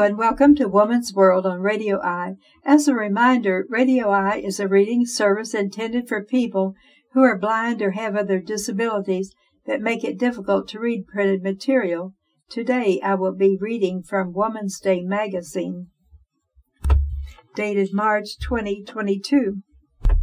And 0.00 0.16
welcome 0.16 0.54
to 0.54 0.68
Woman's 0.68 1.12
World 1.12 1.44
on 1.44 1.60
Radio 1.60 2.00
Eye. 2.00 2.36
As 2.64 2.86
a 2.86 2.94
reminder, 2.94 3.66
Radio 3.68 4.10
Eye 4.10 4.36
is 4.36 4.60
a 4.60 4.68
reading 4.68 5.04
service 5.04 5.54
intended 5.54 6.08
for 6.08 6.24
people 6.24 6.74
who 7.14 7.24
are 7.24 7.36
blind 7.36 7.82
or 7.82 7.90
have 7.90 8.14
other 8.14 8.38
disabilities 8.38 9.34
that 9.66 9.80
make 9.80 10.04
it 10.04 10.16
difficult 10.16 10.68
to 10.68 10.78
read 10.78 11.08
printed 11.08 11.42
material. 11.42 12.14
Today 12.48 13.00
I 13.02 13.16
will 13.16 13.34
be 13.34 13.58
reading 13.60 14.04
from 14.04 14.32
Woman's 14.32 14.78
Day 14.78 15.02
magazine, 15.02 15.88
dated 17.56 17.92
March 17.92 18.38
2022. 18.38 19.62
I'll 20.08 20.16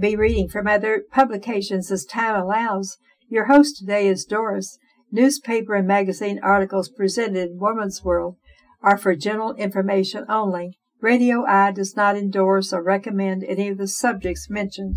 be 0.00 0.16
reading 0.16 0.48
from 0.48 0.66
other 0.66 1.04
publications 1.12 1.92
as 1.92 2.04
time 2.04 2.34
allows. 2.34 2.98
Your 3.28 3.44
host 3.44 3.78
today 3.78 4.08
is 4.08 4.24
Doris. 4.24 4.78
Newspaper 5.12 5.74
and 5.74 5.86
magazine 5.86 6.40
articles 6.42 6.88
presented 6.88 7.50
in 7.50 7.60
Woman's 7.60 8.02
World 8.02 8.36
are 8.82 8.98
for 8.98 9.14
general 9.14 9.54
information 9.54 10.24
only. 10.28 10.78
Radio 11.00 11.44
Eye 11.44 11.72
does 11.72 11.96
not 11.96 12.16
endorse 12.16 12.72
or 12.72 12.82
recommend 12.82 13.44
any 13.44 13.68
of 13.68 13.78
the 13.78 13.88
subjects 13.88 14.48
mentioned. 14.48 14.96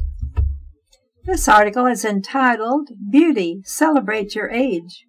This 1.23 1.47
article 1.47 1.87
is 1.87 2.05
entitled 2.05 2.89
Beauty 3.09 3.61
Celebrate 3.63 4.35
Your 4.35 4.49
Age. 4.51 5.05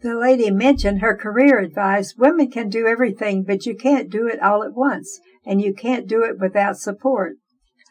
The 0.00 0.14
lady 0.14 0.52
mentioned 0.52 1.00
her 1.00 1.16
career 1.16 1.58
advice. 1.58 2.14
Women 2.16 2.50
can 2.52 2.68
do 2.68 2.86
everything, 2.86 3.42
but 3.42 3.66
you 3.66 3.74
can't 3.74 4.08
do 4.08 4.28
it 4.28 4.40
all 4.40 4.62
at 4.62 4.74
once, 4.74 5.18
and 5.44 5.60
you 5.60 5.74
can't 5.74 6.06
do 6.06 6.22
it 6.22 6.38
without 6.38 6.76
support. 6.76 7.34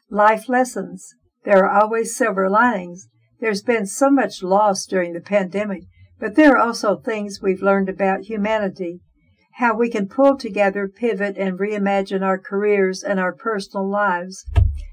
Life 0.10 0.48
lessons. 0.48 1.14
There 1.44 1.66
are 1.66 1.82
always 1.82 2.16
silver 2.16 2.50
linings. 2.50 3.10
There's 3.42 3.62
been 3.62 3.86
so 3.86 4.10
much 4.10 4.42
loss 4.42 4.86
during 4.86 5.12
the 5.12 5.20
pandemic, 5.20 5.84
but 6.20 6.36
there 6.36 6.54
are 6.58 6.66
also 6.68 6.96
things 6.96 7.42
we've 7.42 7.62
learned 7.62 7.90
about 7.90 8.26
humanity, 8.26 9.00
how 9.56 9.76
we 9.76 9.90
can 9.90 10.08
pull 10.08 10.38
together, 10.38 10.88
pivot, 10.88 11.38
and 11.38 11.60
reimagine 11.60 12.24
our 12.24 12.40
careers 12.40 13.04
and 13.04 13.20
our 13.20 13.34
personal 13.34 13.90
lives. 13.90 14.46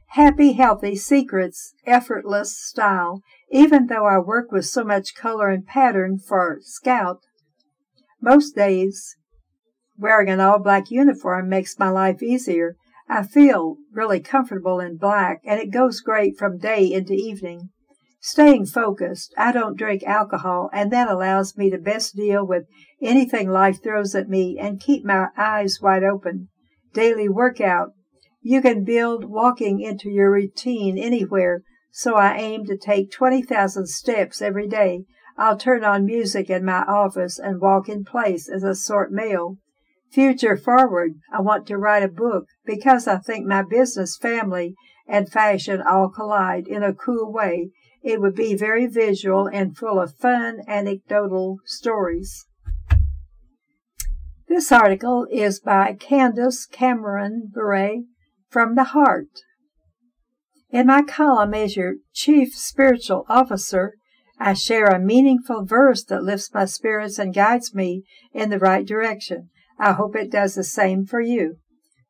Happy, 0.08 0.52
healthy 0.52 0.94
secrets, 0.94 1.74
effortless 1.86 2.56
style, 2.56 3.20
even 3.50 3.86
though 3.86 4.06
I 4.06 4.18
work 4.18 4.52
with 4.52 4.66
so 4.66 4.84
much 4.84 5.14
color 5.14 5.48
and 5.48 5.66
pattern 5.66 6.18
for 6.18 6.58
Scout. 6.60 7.20
Most 8.20 8.54
days, 8.54 9.16
wearing 9.98 10.30
an 10.30 10.40
all 10.40 10.58
black 10.58 10.90
uniform 10.90 11.48
makes 11.48 11.78
my 11.78 11.88
life 11.88 12.22
easier. 12.22 12.76
I 13.08 13.22
feel 13.22 13.76
really 13.92 14.20
comfortable 14.20 14.80
in 14.80 14.96
black, 14.96 15.40
and 15.44 15.60
it 15.60 15.70
goes 15.70 16.00
great 16.00 16.38
from 16.38 16.58
day 16.58 16.90
into 16.90 17.12
evening. 17.12 17.70
Staying 18.26 18.64
focused, 18.64 19.34
I 19.36 19.52
don't 19.52 19.76
drink 19.76 20.02
alcohol, 20.04 20.70
and 20.72 20.90
that 20.90 21.10
allows 21.10 21.58
me 21.58 21.68
to 21.68 21.76
best 21.76 22.16
deal 22.16 22.42
with 22.42 22.64
anything 23.02 23.50
life 23.50 23.82
throws 23.82 24.14
at 24.14 24.30
me 24.30 24.58
and 24.58 24.80
keep 24.80 25.04
my 25.04 25.26
eyes 25.36 25.82
wide 25.82 26.02
open. 26.02 26.48
Daily 26.94 27.28
workout. 27.28 27.90
You 28.40 28.62
can 28.62 28.82
build 28.82 29.26
walking 29.26 29.78
into 29.78 30.08
your 30.08 30.32
routine 30.32 30.96
anywhere, 30.96 31.64
so 31.92 32.14
I 32.14 32.38
aim 32.38 32.64
to 32.64 32.78
take 32.78 33.12
20,000 33.12 33.88
steps 33.88 34.40
every 34.40 34.68
day. 34.68 35.04
I'll 35.36 35.58
turn 35.58 35.84
on 35.84 36.06
music 36.06 36.48
in 36.48 36.64
my 36.64 36.80
office 36.84 37.38
and 37.38 37.60
walk 37.60 37.90
in 37.90 38.06
place 38.06 38.48
as 38.48 38.62
a 38.62 38.74
sort 38.74 39.12
mail. 39.12 39.58
Future 40.10 40.56
forward, 40.56 41.16
I 41.30 41.42
want 41.42 41.66
to 41.66 41.76
write 41.76 42.02
a 42.02 42.08
book 42.08 42.46
because 42.64 43.06
I 43.06 43.18
think 43.18 43.44
my 43.44 43.60
business, 43.60 44.16
family, 44.16 44.76
and 45.06 45.30
fashion 45.30 45.82
all 45.82 46.08
collide 46.08 46.66
in 46.66 46.82
a 46.82 46.94
cool 46.94 47.30
way 47.30 47.68
it 48.04 48.20
would 48.20 48.34
be 48.34 48.54
very 48.54 48.86
visual 48.86 49.46
and 49.46 49.76
full 49.76 49.98
of 49.98 50.14
fun 50.14 50.60
anecdotal 50.68 51.56
stories. 51.64 52.44
This 54.46 54.70
article 54.70 55.26
is 55.32 55.58
by 55.58 55.94
Candace 55.98 56.66
Cameron 56.66 57.50
Bure 57.52 58.02
from 58.50 58.74
the 58.74 58.84
Heart. 58.84 59.40
In 60.70 60.86
my 60.86 61.00
column 61.00 61.54
as 61.54 61.76
your 61.76 61.94
chief 62.12 62.54
spiritual 62.54 63.24
officer, 63.26 63.94
I 64.38 64.52
share 64.52 64.86
a 64.86 64.98
meaningful 64.98 65.64
verse 65.64 66.04
that 66.04 66.22
lifts 66.22 66.52
my 66.52 66.66
spirits 66.66 67.18
and 67.18 67.32
guides 67.32 67.74
me 67.74 68.04
in 68.34 68.50
the 68.50 68.58
right 68.58 68.84
direction. 68.84 69.48
I 69.78 69.92
hope 69.92 70.14
it 70.14 70.30
does 70.30 70.56
the 70.56 70.64
same 70.64 71.06
for 71.06 71.20
you. 71.20 71.56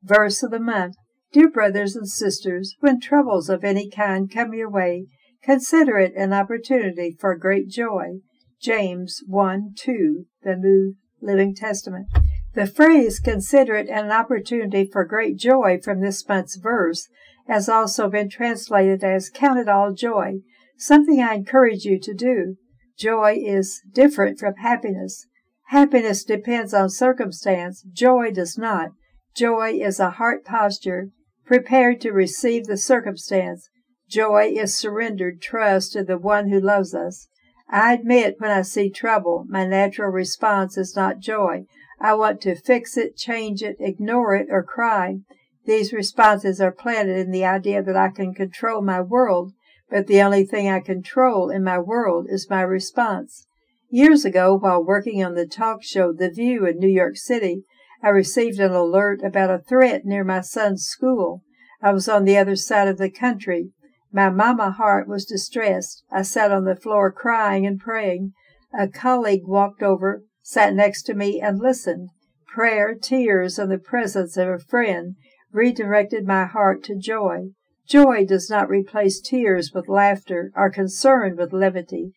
Verse 0.03 0.43
of 0.43 0.51
the 0.51 0.59
month. 0.59 0.97
Dear 1.33 1.51
brothers 1.51 1.95
and 1.95 2.09
sisters, 2.09 2.75
when 2.81 3.01
troubles 3.01 3.49
of 3.49 3.63
any 3.63 3.89
kind 3.89 4.31
come 4.31 4.55
your 4.55 4.71
way, 4.71 5.07
Consider 5.45 5.99
it 5.99 6.15
an 6.17 6.33
opportunity 6.33 7.15
for 7.21 7.37
great 7.37 7.69
joy. 7.69 8.21
James 8.63 9.23
1 9.27 9.75
2, 9.77 10.25
the 10.43 10.57
New 10.57 10.95
Living 11.21 11.55
Testament. 11.55 12.07
The 12.55 12.67
phrase 12.67 13.21
consider 13.21 13.75
it 13.75 13.91
an 13.91 14.11
opportunity 14.11 14.89
for 14.91 15.05
great 15.05 15.37
joy 15.37 15.81
from 15.83 16.01
this 16.01 16.27
month's 16.27 16.57
verse 16.57 17.09
has 17.47 17.69
also 17.69 18.09
been 18.09 18.31
translated 18.31 19.05
as 19.05 19.29
count 19.29 19.59
it 19.59 19.69
all 19.69 19.93
joy, 19.93 20.41
something 20.79 21.21
I 21.21 21.35
encourage 21.35 21.85
you 21.85 21.99
to 22.01 22.15
do. 22.15 22.57
Joy 22.99 23.39
is 23.45 23.83
different 23.93 24.39
from 24.39 24.55
happiness. 24.55 25.27
Happiness 25.69 26.25
depends 26.25 26.73
on 26.73 26.89
circumstance. 26.89 27.85
Joy 27.93 28.31
does 28.31 28.57
not. 28.57 28.91
Joy 29.37 29.73
is 29.73 30.01
a 30.01 30.13
heart 30.13 30.45
posture 30.45 31.11
prepared 31.45 32.01
to 32.01 32.13
receive 32.13 32.65
the 32.65 32.79
circumstance. 32.79 33.69
Joy 34.09 34.53
is 34.55 34.77
surrendered 34.77 35.41
trust 35.41 35.93
to 35.93 36.05
the 36.05 36.19
one 36.19 36.49
who 36.49 36.61
loves 36.61 36.95
us. 36.95 37.29
I 37.69 37.95
admit 37.95 38.37
when 38.39 38.51
I 38.51 38.63
see 38.63 38.91
trouble, 38.91 39.47
my 39.49 39.67
natural 39.67 40.11
response 40.11 40.77
is 40.77 40.95
not 40.95 41.19
joy. 41.19 41.65
I 42.01 42.15
want 42.15 42.41
to 42.43 42.55
fix 42.55 42.97
it, 42.97 43.17
change 43.17 43.63
it, 43.63 43.77
ignore 43.81 44.35
it, 44.35 44.49
or 44.51 44.63
cry. 44.63 45.21
These 45.65 45.93
responses 45.93 46.61
are 46.61 46.71
planted 46.71 47.17
in 47.17 47.31
the 47.31 47.45
idea 47.45 47.83
that 47.83 47.97
I 47.97 48.11
can 48.11 48.35
control 48.35 48.83
my 48.83 49.01
world, 49.01 49.53
but 49.91 50.07
the 50.07 50.21
only 50.21 50.45
thing 50.45 50.69
I 50.69 50.81
control 50.81 51.49
in 51.49 51.65
my 51.65 51.79
world 51.79 52.27
is 52.29 52.51
my 52.51 52.61
response. 52.61 53.47
Years 53.89 54.25
ago, 54.25 54.59
while 54.59 54.85
working 54.85 55.25
on 55.25 55.35
the 55.35 55.47
talk 55.47 55.83
show 55.83 56.13
The 56.13 56.31
View 56.31 56.67
in 56.67 56.79
New 56.79 56.89
York 56.89 57.17
City, 57.17 57.65
I 58.03 58.09
received 58.09 58.59
an 58.59 58.73
alert 58.73 59.23
about 59.25 59.51
a 59.51 59.59
threat 59.59 60.05
near 60.05 60.25
my 60.25 60.43
son's 60.43 60.85
school. 60.85 61.43
I 61.81 61.93
was 61.93 62.09
on 62.09 62.25
the 62.25 62.37
other 62.37 62.57
side 62.57 62.89
of 62.89 62.99
the 62.99 63.11
country. 63.11 63.71
My 64.15 64.31
mama 64.31 64.71
heart 64.71 65.09
was 65.09 65.25
distressed. 65.25 66.05
I 66.09 66.23
sat 66.23 66.53
on 66.53 66.67
the 66.67 66.77
floor 66.77 67.11
crying 67.11 67.67
and 67.67 67.81
praying. 67.81 68.33
A 68.73 68.87
colleague 68.87 69.43
walked 69.45 69.83
over, 69.83 70.23
sat 70.41 70.73
next 70.73 71.03
to 71.07 71.15
me, 71.15 71.41
and 71.41 71.59
listened. 71.59 72.11
Prayer, 72.47 72.95
tears, 72.95 73.59
and 73.59 73.73
the 73.73 73.79
presence 73.79 74.37
of 74.37 74.47
a 74.47 74.61
friend 74.61 75.17
redirected 75.51 76.29
my 76.29 76.45
heart 76.45 76.85
to 76.85 76.97
joy. 76.97 77.49
Joy 77.89 78.25
does 78.25 78.49
not 78.49 78.69
replace 78.69 79.21
tears 79.21 79.73
with 79.75 79.89
laughter 79.89 80.53
or 80.55 80.71
concern 80.71 81.35
with 81.37 81.53
levity. 81.53 82.13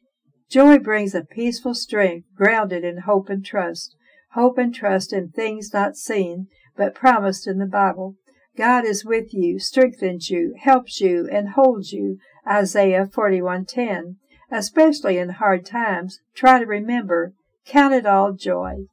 Joy 0.51 0.77
brings 0.77 1.15
a 1.15 1.23
peaceful 1.23 1.73
strength 1.73 2.27
grounded 2.35 2.83
in 2.83 2.99
hope 3.07 3.27
and 3.27 3.43
trust. 3.43 3.95
Hope 4.33 4.59
and 4.59 4.73
trust 4.73 5.11
in 5.11 5.31
things 5.31 5.73
not 5.73 5.95
seen, 5.95 6.45
but 6.75 6.93
promised 6.93 7.47
in 7.47 7.57
the 7.57 7.65
Bible. 7.65 8.17
God 8.57 8.85
is 8.85 9.05
with 9.05 9.35
you, 9.35 9.59
strengthens 9.59 10.31
you, 10.31 10.55
helps 10.57 10.99
you, 10.99 11.29
and 11.31 11.49
holds 11.49 11.93
you. 11.93 12.17
Isaiah 12.49 13.05
41:10. 13.05 14.15
Especially 14.49 15.19
in 15.19 15.29
hard 15.29 15.63
times, 15.63 16.21
try 16.33 16.59
to 16.59 16.65
remember, 16.65 17.33
count 17.65 17.93
it 17.93 18.07
all 18.07 18.33
joy. 18.33 18.87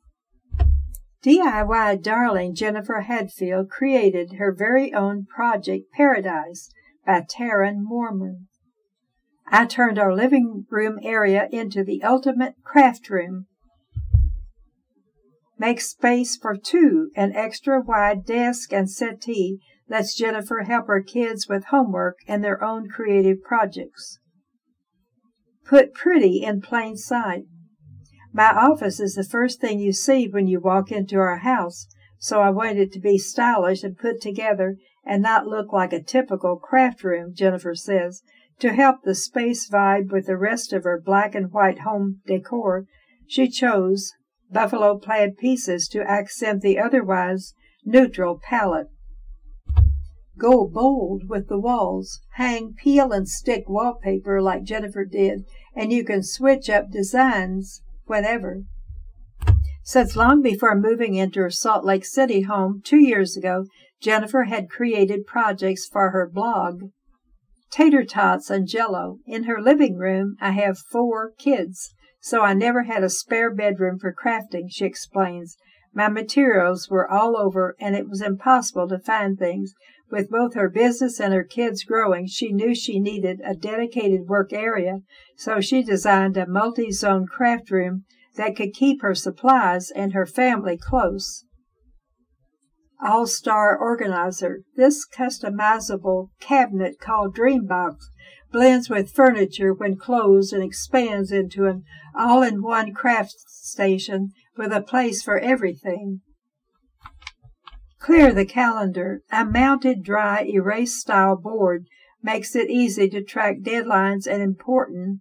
DIY 1.24 2.02
darling 2.02 2.54
Jennifer 2.54 3.00
Hadfield 3.00 3.70
created 3.70 4.34
her 4.34 4.52
very 4.52 4.92
own 4.92 5.24
project 5.24 5.90
Paradise 5.92 6.70
by 7.06 7.22
Taryn 7.22 7.82
Mormon. 7.82 8.48
I 9.46 9.64
turned 9.64 9.98
our 9.98 10.14
living 10.14 10.66
room 10.68 10.98
area 11.02 11.48
into 11.50 11.82
the 11.82 12.02
ultimate 12.02 12.56
craft 12.62 13.08
room. 13.08 13.46
Make 15.58 15.80
space 15.80 16.36
for 16.36 16.56
two. 16.56 17.10
An 17.14 17.32
extra 17.34 17.80
wide 17.80 18.24
desk 18.24 18.72
and 18.72 18.90
settee 18.90 19.60
lets 19.88 20.16
Jennifer 20.16 20.62
help 20.62 20.86
her 20.86 21.02
kids 21.02 21.48
with 21.48 21.66
homework 21.66 22.16
and 22.26 22.42
their 22.42 22.62
own 22.62 22.88
creative 22.88 23.42
projects. 23.42 24.18
Put 25.64 25.94
pretty 25.94 26.42
in 26.42 26.60
plain 26.60 26.96
sight. 26.96 27.44
My 28.32 28.50
office 28.50 28.98
is 28.98 29.14
the 29.14 29.24
first 29.24 29.60
thing 29.60 29.78
you 29.78 29.92
see 29.92 30.26
when 30.26 30.48
you 30.48 30.60
walk 30.60 30.90
into 30.90 31.18
our 31.18 31.38
house, 31.38 31.86
so 32.18 32.40
I 32.40 32.50
wanted 32.50 32.78
it 32.78 32.92
to 32.92 33.00
be 33.00 33.16
stylish 33.16 33.84
and 33.84 33.96
put 33.96 34.20
together 34.20 34.76
and 35.06 35.22
not 35.22 35.46
look 35.46 35.72
like 35.72 35.92
a 35.92 36.02
typical 36.02 36.56
craft 36.56 37.04
room, 37.04 37.32
Jennifer 37.34 37.74
says. 37.74 38.22
To 38.60 38.72
help 38.72 39.02
the 39.02 39.14
space 39.14 39.68
vibe 39.68 40.10
with 40.10 40.26
the 40.26 40.36
rest 40.36 40.72
of 40.72 40.84
her 40.84 41.00
black 41.00 41.34
and 41.34 41.52
white 41.52 41.80
home 41.80 42.20
decor, 42.26 42.86
she 43.26 43.48
chose 43.48 44.12
buffalo 44.54 44.96
plaid 44.96 45.36
pieces 45.36 45.88
to 45.88 46.08
accent 46.08 46.62
the 46.62 46.78
otherwise 46.78 47.52
neutral 47.84 48.40
palette. 48.42 48.88
Go 50.38 50.66
bold 50.66 51.28
with 51.28 51.48
the 51.48 51.58
walls. 51.58 52.20
Hang 52.34 52.72
peel 52.72 53.12
and 53.12 53.28
stick 53.28 53.64
wallpaper 53.68 54.40
like 54.40 54.62
Jennifer 54.62 55.04
did, 55.04 55.44
and 55.76 55.92
you 55.92 56.04
can 56.04 56.22
switch 56.22 56.70
up 56.70 56.90
designs 56.90 57.82
whenever. 58.06 58.62
Since 59.82 60.16
long 60.16 60.40
before 60.40 60.74
moving 60.74 61.14
into 61.14 61.40
her 61.40 61.50
Salt 61.50 61.84
Lake 61.84 62.06
City 62.06 62.42
home 62.42 62.80
two 62.82 62.98
years 62.98 63.36
ago, 63.36 63.66
Jennifer 64.00 64.44
had 64.44 64.70
created 64.70 65.26
projects 65.26 65.86
for 65.86 66.10
her 66.10 66.28
blog. 66.28 66.84
Tater 67.70 68.04
tots 68.04 68.50
and 68.50 68.66
jello. 68.66 69.18
In 69.26 69.44
her 69.44 69.60
living 69.60 69.96
room, 69.96 70.36
I 70.40 70.52
have 70.52 70.78
four 70.78 71.32
kids, 71.38 71.92
so 72.24 72.40
I 72.40 72.54
never 72.54 72.84
had 72.84 73.04
a 73.04 73.10
spare 73.10 73.54
bedroom 73.54 73.98
for 73.98 74.10
crafting, 74.10 74.68
she 74.70 74.86
explains. 74.86 75.58
My 75.92 76.08
materials 76.08 76.88
were 76.88 77.06
all 77.06 77.36
over, 77.36 77.76
and 77.78 77.94
it 77.94 78.08
was 78.08 78.22
impossible 78.22 78.88
to 78.88 78.98
find 78.98 79.38
things. 79.38 79.74
With 80.10 80.30
both 80.30 80.54
her 80.54 80.70
business 80.70 81.20
and 81.20 81.34
her 81.34 81.44
kids 81.44 81.84
growing, 81.84 82.26
she 82.26 82.50
knew 82.50 82.74
she 82.74 82.98
needed 82.98 83.42
a 83.44 83.54
dedicated 83.54 84.22
work 84.26 84.54
area, 84.54 85.00
so 85.36 85.60
she 85.60 85.82
designed 85.82 86.38
a 86.38 86.46
multi 86.46 86.90
zone 86.92 87.26
craft 87.26 87.70
room 87.70 88.04
that 88.36 88.56
could 88.56 88.72
keep 88.72 89.02
her 89.02 89.14
supplies 89.14 89.90
and 89.90 90.14
her 90.14 90.24
family 90.24 90.78
close. 90.78 91.44
All 93.04 93.26
Star 93.26 93.76
Organizer. 93.76 94.62
This 94.76 95.06
customizable 95.06 96.30
cabinet 96.40 96.98
called 96.98 97.36
Dreambox 97.36 97.96
blends 98.54 98.88
with 98.88 99.10
furniture 99.10 99.74
when 99.74 99.96
closed 99.96 100.52
and 100.52 100.62
expands 100.62 101.32
into 101.32 101.66
an 101.66 101.82
all 102.16 102.40
in 102.40 102.62
one 102.62 102.94
craft 102.94 103.34
station 103.48 104.30
with 104.56 104.72
a 104.72 104.80
place 104.80 105.24
for 105.24 105.36
everything. 105.40 106.20
Clear 107.98 108.32
the 108.32 108.44
calendar. 108.44 109.22
A 109.32 109.44
mounted 109.44 110.04
dry 110.04 110.44
erase 110.44 110.94
style 110.94 111.34
board 111.34 111.86
makes 112.22 112.54
it 112.54 112.70
easy 112.70 113.08
to 113.08 113.24
track 113.24 113.56
deadlines 113.60 114.24
and 114.24 114.40
important 114.40 115.18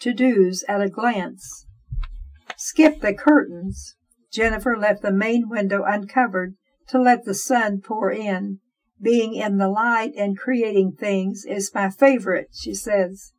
to 0.00 0.12
dos 0.12 0.62
at 0.68 0.82
a 0.82 0.90
glance. 0.90 1.66
Skip 2.58 3.00
the 3.00 3.14
curtains. 3.14 3.96
Jennifer 4.30 4.76
left 4.76 5.00
the 5.00 5.10
main 5.10 5.48
window 5.48 5.84
uncovered 5.86 6.54
to 6.88 7.00
let 7.00 7.24
the 7.24 7.34
sun 7.34 7.80
pour 7.80 8.10
in. 8.10 8.58
Being 9.00 9.34
in 9.34 9.58
the 9.58 9.68
light 9.68 10.12
and 10.16 10.38
creating 10.38 10.92
things 10.92 11.44
is 11.44 11.74
my 11.74 11.90
favorite, 11.90 12.48
she 12.52 12.74
says. 12.74 13.32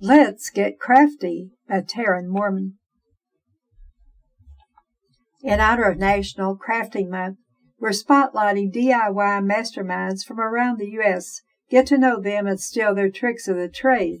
Let's 0.00 0.50
Get 0.50 0.78
Crafty 0.78 1.52
by 1.68 1.80
Taryn 1.80 2.26
Mormon. 2.26 2.74
In 5.42 5.60
honor 5.60 5.84
of 5.84 5.98
National 5.98 6.56
Crafting 6.56 7.08
Month, 7.08 7.38
we're 7.78 7.90
spotlighting 7.90 8.74
DIY 8.74 9.44
masterminds 9.44 10.24
from 10.24 10.40
around 10.40 10.78
the 10.78 10.90
U.S. 10.92 11.42
Get 11.70 11.86
to 11.88 11.98
know 11.98 12.20
them 12.20 12.46
and 12.46 12.58
steal 12.60 12.94
their 12.94 13.10
tricks 13.10 13.46
of 13.46 13.56
the 13.56 13.68
trade. 13.68 14.20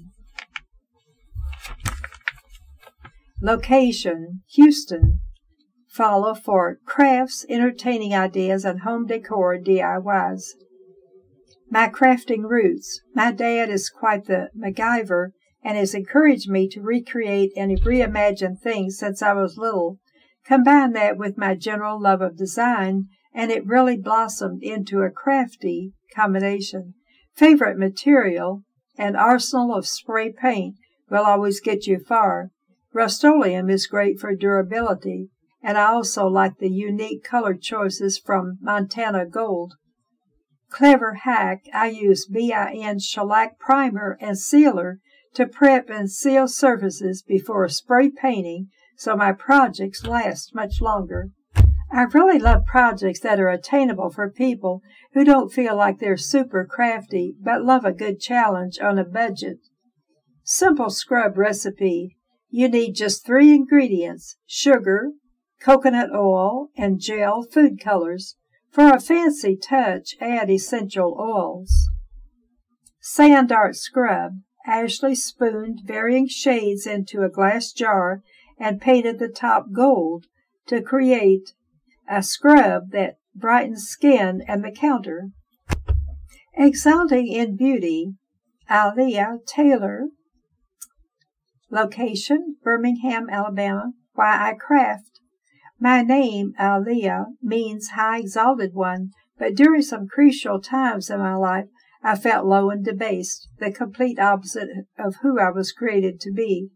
Location 3.40 4.42
Houston. 4.52 5.20
Follow 5.94 6.34
for 6.34 6.78
crafts, 6.84 7.46
entertaining 7.48 8.14
ideas, 8.14 8.64
and 8.64 8.80
home 8.80 9.06
decor 9.06 9.56
DIYs. 9.58 10.42
My 11.70 11.88
crafting 11.88 12.48
roots. 12.48 13.00
My 13.14 13.30
dad 13.30 13.70
is 13.70 13.90
quite 13.90 14.26
the 14.26 14.48
MacGyver 14.58 15.28
and 15.62 15.78
has 15.78 15.94
encouraged 15.94 16.50
me 16.50 16.68
to 16.70 16.80
recreate 16.80 17.52
and 17.56 17.80
reimagine 17.82 18.58
things 18.60 18.98
since 18.98 19.22
I 19.22 19.32
was 19.34 19.56
little 19.56 19.98
Combine 20.44 20.92
that 20.92 21.16
with 21.16 21.38
my 21.38 21.54
general 21.54 22.00
love 22.00 22.20
of 22.20 22.36
design, 22.36 23.08
and 23.32 23.50
it 23.50 23.66
really 23.66 23.96
blossomed 23.96 24.62
into 24.62 25.00
a 25.00 25.10
crafty 25.10 25.92
combination. 26.14 26.94
Favorite 27.34 27.78
material, 27.78 28.62
an 28.98 29.16
arsenal 29.16 29.74
of 29.74 29.86
spray 29.86 30.30
paint 30.30 30.76
will 31.08 31.24
always 31.24 31.60
get 31.60 31.86
you 31.86 31.98
far. 31.98 32.50
Rust-Oleum 32.92 33.70
is 33.70 33.86
great 33.86 34.20
for 34.20 34.36
durability, 34.36 35.30
and 35.64 35.78
I 35.78 35.86
also 35.86 36.26
like 36.26 36.58
the 36.58 36.68
unique 36.68 37.24
color 37.24 37.54
choices 37.54 38.18
from 38.18 38.58
Montana 38.60 39.24
Gold. 39.24 39.76
Clever 40.68 41.14
hack, 41.22 41.62
I 41.72 41.88
use 41.88 42.26
BIN 42.26 42.98
shellac 42.98 43.58
primer 43.58 44.18
and 44.20 44.38
sealer 44.38 45.00
to 45.32 45.46
prep 45.46 45.88
and 45.88 46.10
seal 46.10 46.48
surfaces 46.48 47.22
before 47.22 47.66
spray 47.68 48.10
painting 48.10 48.68
so 48.98 49.16
my 49.16 49.32
projects 49.32 50.06
last 50.06 50.54
much 50.54 50.82
longer. 50.82 51.30
I 51.90 52.02
really 52.12 52.38
love 52.38 52.66
projects 52.66 53.20
that 53.20 53.40
are 53.40 53.48
attainable 53.48 54.10
for 54.10 54.28
people 54.30 54.82
who 55.14 55.24
don't 55.24 55.52
feel 55.52 55.76
like 55.76 55.98
they're 55.98 56.18
super 56.18 56.66
crafty 56.68 57.36
but 57.42 57.64
love 57.64 57.86
a 57.86 57.92
good 57.92 58.20
challenge 58.20 58.78
on 58.80 58.98
a 58.98 59.04
budget. 59.04 59.58
Simple 60.42 60.90
scrub 60.90 61.38
recipe. 61.38 62.18
You 62.50 62.68
need 62.68 62.92
just 62.92 63.24
three 63.24 63.54
ingredients 63.54 64.36
sugar, 64.46 65.12
coconut 65.64 66.10
oil, 66.14 66.68
and 66.76 67.00
gel 67.00 67.42
food 67.42 67.80
colors. 67.80 68.36
For 68.70 68.90
a 68.90 69.00
fancy 69.00 69.56
touch, 69.56 70.14
add 70.20 70.50
essential 70.50 71.16
oils. 71.18 71.88
Sand 73.00 73.50
art 73.50 73.76
scrub. 73.76 74.40
Ashley 74.66 75.14
spooned 75.14 75.80
varying 75.84 76.26
shades 76.26 76.86
into 76.86 77.22
a 77.22 77.28
glass 77.28 77.72
jar 77.72 78.22
and 78.58 78.80
painted 78.80 79.18
the 79.18 79.28
top 79.28 79.66
gold 79.72 80.26
to 80.66 80.80
create 80.80 81.52
a 82.08 82.22
scrub 82.22 82.90
that 82.90 83.18
brightens 83.34 83.86
skin 83.86 84.42
and 84.48 84.64
the 84.64 84.70
counter. 84.70 85.30
Exalting 86.54 87.26
in 87.26 87.56
Beauty, 87.56 88.14
Alia 88.70 89.38
Taylor. 89.46 90.08
Location, 91.70 92.56
Birmingham, 92.62 93.28
Alabama. 93.28 93.92
Why 94.14 94.50
I 94.50 94.54
craft. 94.54 95.13
My 95.84 96.00
name, 96.00 96.54
Alia, 96.58 97.26
means 97.42 97.90
high 97.90 98.20
exalted 98.20 98.72
one, 98.72 99.10
but 99.38 99.54
during 99.54 99.82
some 99.82 100.08
crucial 100.08 100.58
times 100.58 101.10
in 101.10 101.18
my 101.18 101.34
life, 101.34 101.66
I 102.02 102.16
felt 102.16 102.46
low 102.46 102.70
and 102.70 102.82
debased, 102.82 103.50
the 103.58 103.70
complete 103.70 104.18
opposite 104.18 104.70
of 104.98 105.16
who 105.16 105.38
I 105.38 105.50
was 105.50 105.72
created 105.72 106.20
to 106.20 106.32
be. 106.32 106.70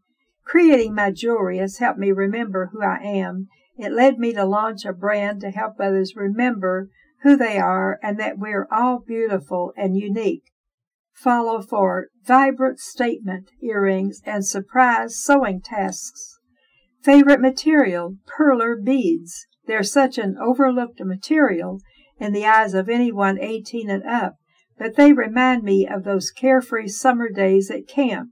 Creating 0.44 0.94
my 0.94 1.10
jewelry 1.10 1.56
has 1.56 1.78
helped 1.78 1.98
me 1.98 2.12
remember 2.12 2.68
who 2.70 2.82
I 2.82 2.98
am. 2.98 3.48
It 3.78 3.92
led 3.92 4.18
me 4.18 4.34
to 4.34 4.44
launch 4.44 4.84
a 4.84 4.92
brand 4.92 5.40
to 5.40 5.52
help 5.52 5.80
others 5.80 6.14
remember 6.14 6.90
who 7.22 7.34
they 7.34 7.56
are 7.56 7.98
and 8.02 8.20
that 8.20 8.38
we're 8.38 8.68
all 8.70 8.98
beautiful 8.98 9.72
and 9.74 9.96
unique. 9.96 10.52
Follow 11.14 11.62
for 11.62 12.08
vibrant 12.26 12.78
statement 12.78 13.52
earrings 13.62 14.20
and 14.26 14.44
surprise 14.44 15.16
sewing 15.18 15.62
tasks. 15.62 16.37
Favorite 17.02 17.40
material, 17.40 18.16
perler 18.26 18.82
beads. 18.82 19.46
They're 19.66 19.82
such 19.82 20.18
an 20.18 20.36
overlooked 20.38 21.00
material 21.00 21.80
in 22.18 22.32
the 22.32 22.46
eyes 22.46 22.74
of 22.74 22.88
anyone 22.88 23.38
18 23.38 23.88
and 23.88 24.04
up, 24.04 24.36
but 24.78 24.96
they 24.96 25.12
remind 25.12 25.62
me 25.62 25.86
of 25.86 26.04
those 26.04 26.30
carefree 26.30 26.88
summer 26.88 27.28
days 27.28 27.70
at 27.70 27.86
camp. 27.86 28.30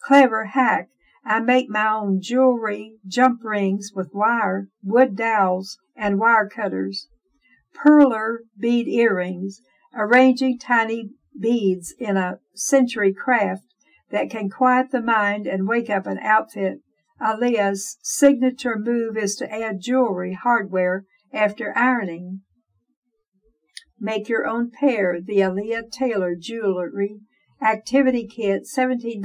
Clever 0.00 0.46
hack 0.46 0.88
I 1.30 1.40
make 1.40 1.68
my 1.68 1.86
own 1.86 2.22
jewelry, 2.22 2.96
jump 3.06 3.44
rings 3.44 3.92
with 3.94 4.14
wire, 4.14 4.68
wood 4.82 5.14
dowels, 5.14 5.76
and 5.94 6.18
wire 6.18 6.48
cutters. 6.48 7.08
Perler 7.74 8.38
bead 8.58 8.88
earrings, 8.88 9.60
arranging 9.94 10.58
tiny 10.58 11.10
beads 11.38 11.94
in 11.98 12.16
a 12.16 12.38
century 12.54 13.12
craft 13.12 13.64
that 14.10 14.30
can 14.30 14.48
quiet 14.48 14.90
the 14.90 15.02
mind 15.02 15.46
and 15.46 15.68
wake 15.68 15.90
up 15.90 16.06
an 16.06 16.18
outfit. 16.18 16.80
Alia's 17.20 17.98
signature 18.02 18.78
move 18.78 19.16
is 19.16 19.34
to 19.36 19.52
add 19.52 19.80
jewelry 19.80 20.34
hardware 20.34 21.04
after 21.32 21.76
ironing. 21.76 22.40
Make 24.00 24.28
your 24.28 24.46
own 24.46 24.70
pair, 24.70 25.18
the 25.20 25.40
Alia 25.40 25.82
Taylor 25.90 26.34
Jewelry 26.38 27.20
Activity 27.60 28.26
Kit, 28.26 28.62
$17 28.64 29.22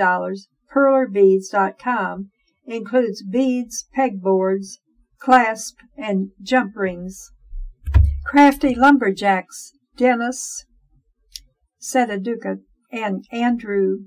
perlerbeads.com 0.74 2.30
includes 2.66 3.24
beads, 3.24 3.86
pegboards, 3.96 4.80
clasp, 5.20 5.78
and 5.98 6.30
jump 6.42 6.76
rings. 6.76 7.32
Crafty 8.26 8.74
Lumberjacks, 8.74 9.74
Dennis 9.98 10.66
Setaduka, 11.82 12.60
and 12.92 13.26
Andrew 13.32 14.06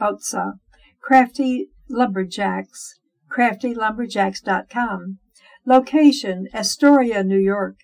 Botza. 0.00 0.52
Crafty 1.00 1.68
Lumberjacks, 1.94 2.98
craftylumberjacks.com. 3.30 5.18
Location, 5.64 6.48
Astoria, 6.52 7.24
New 7.24 7.38
York. 7.38 7.76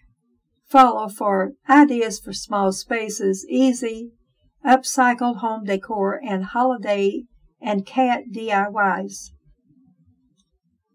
Follow 0.67 1.09
for 1.09 1.53
ideas 1.69 2.21
for 2.21 2.33
small 2.33 2.73
spaces, 2.73 3.47
easy, 3.49 4.11
upcycled 4.65 5.39
home 5.39 5.65
decor, 5.65 6.21
and 6.23 6.45
holiday 6.45 7.25
and 7.61 7.87
cat 7.87 8.25
DIYs. 8.33 9.31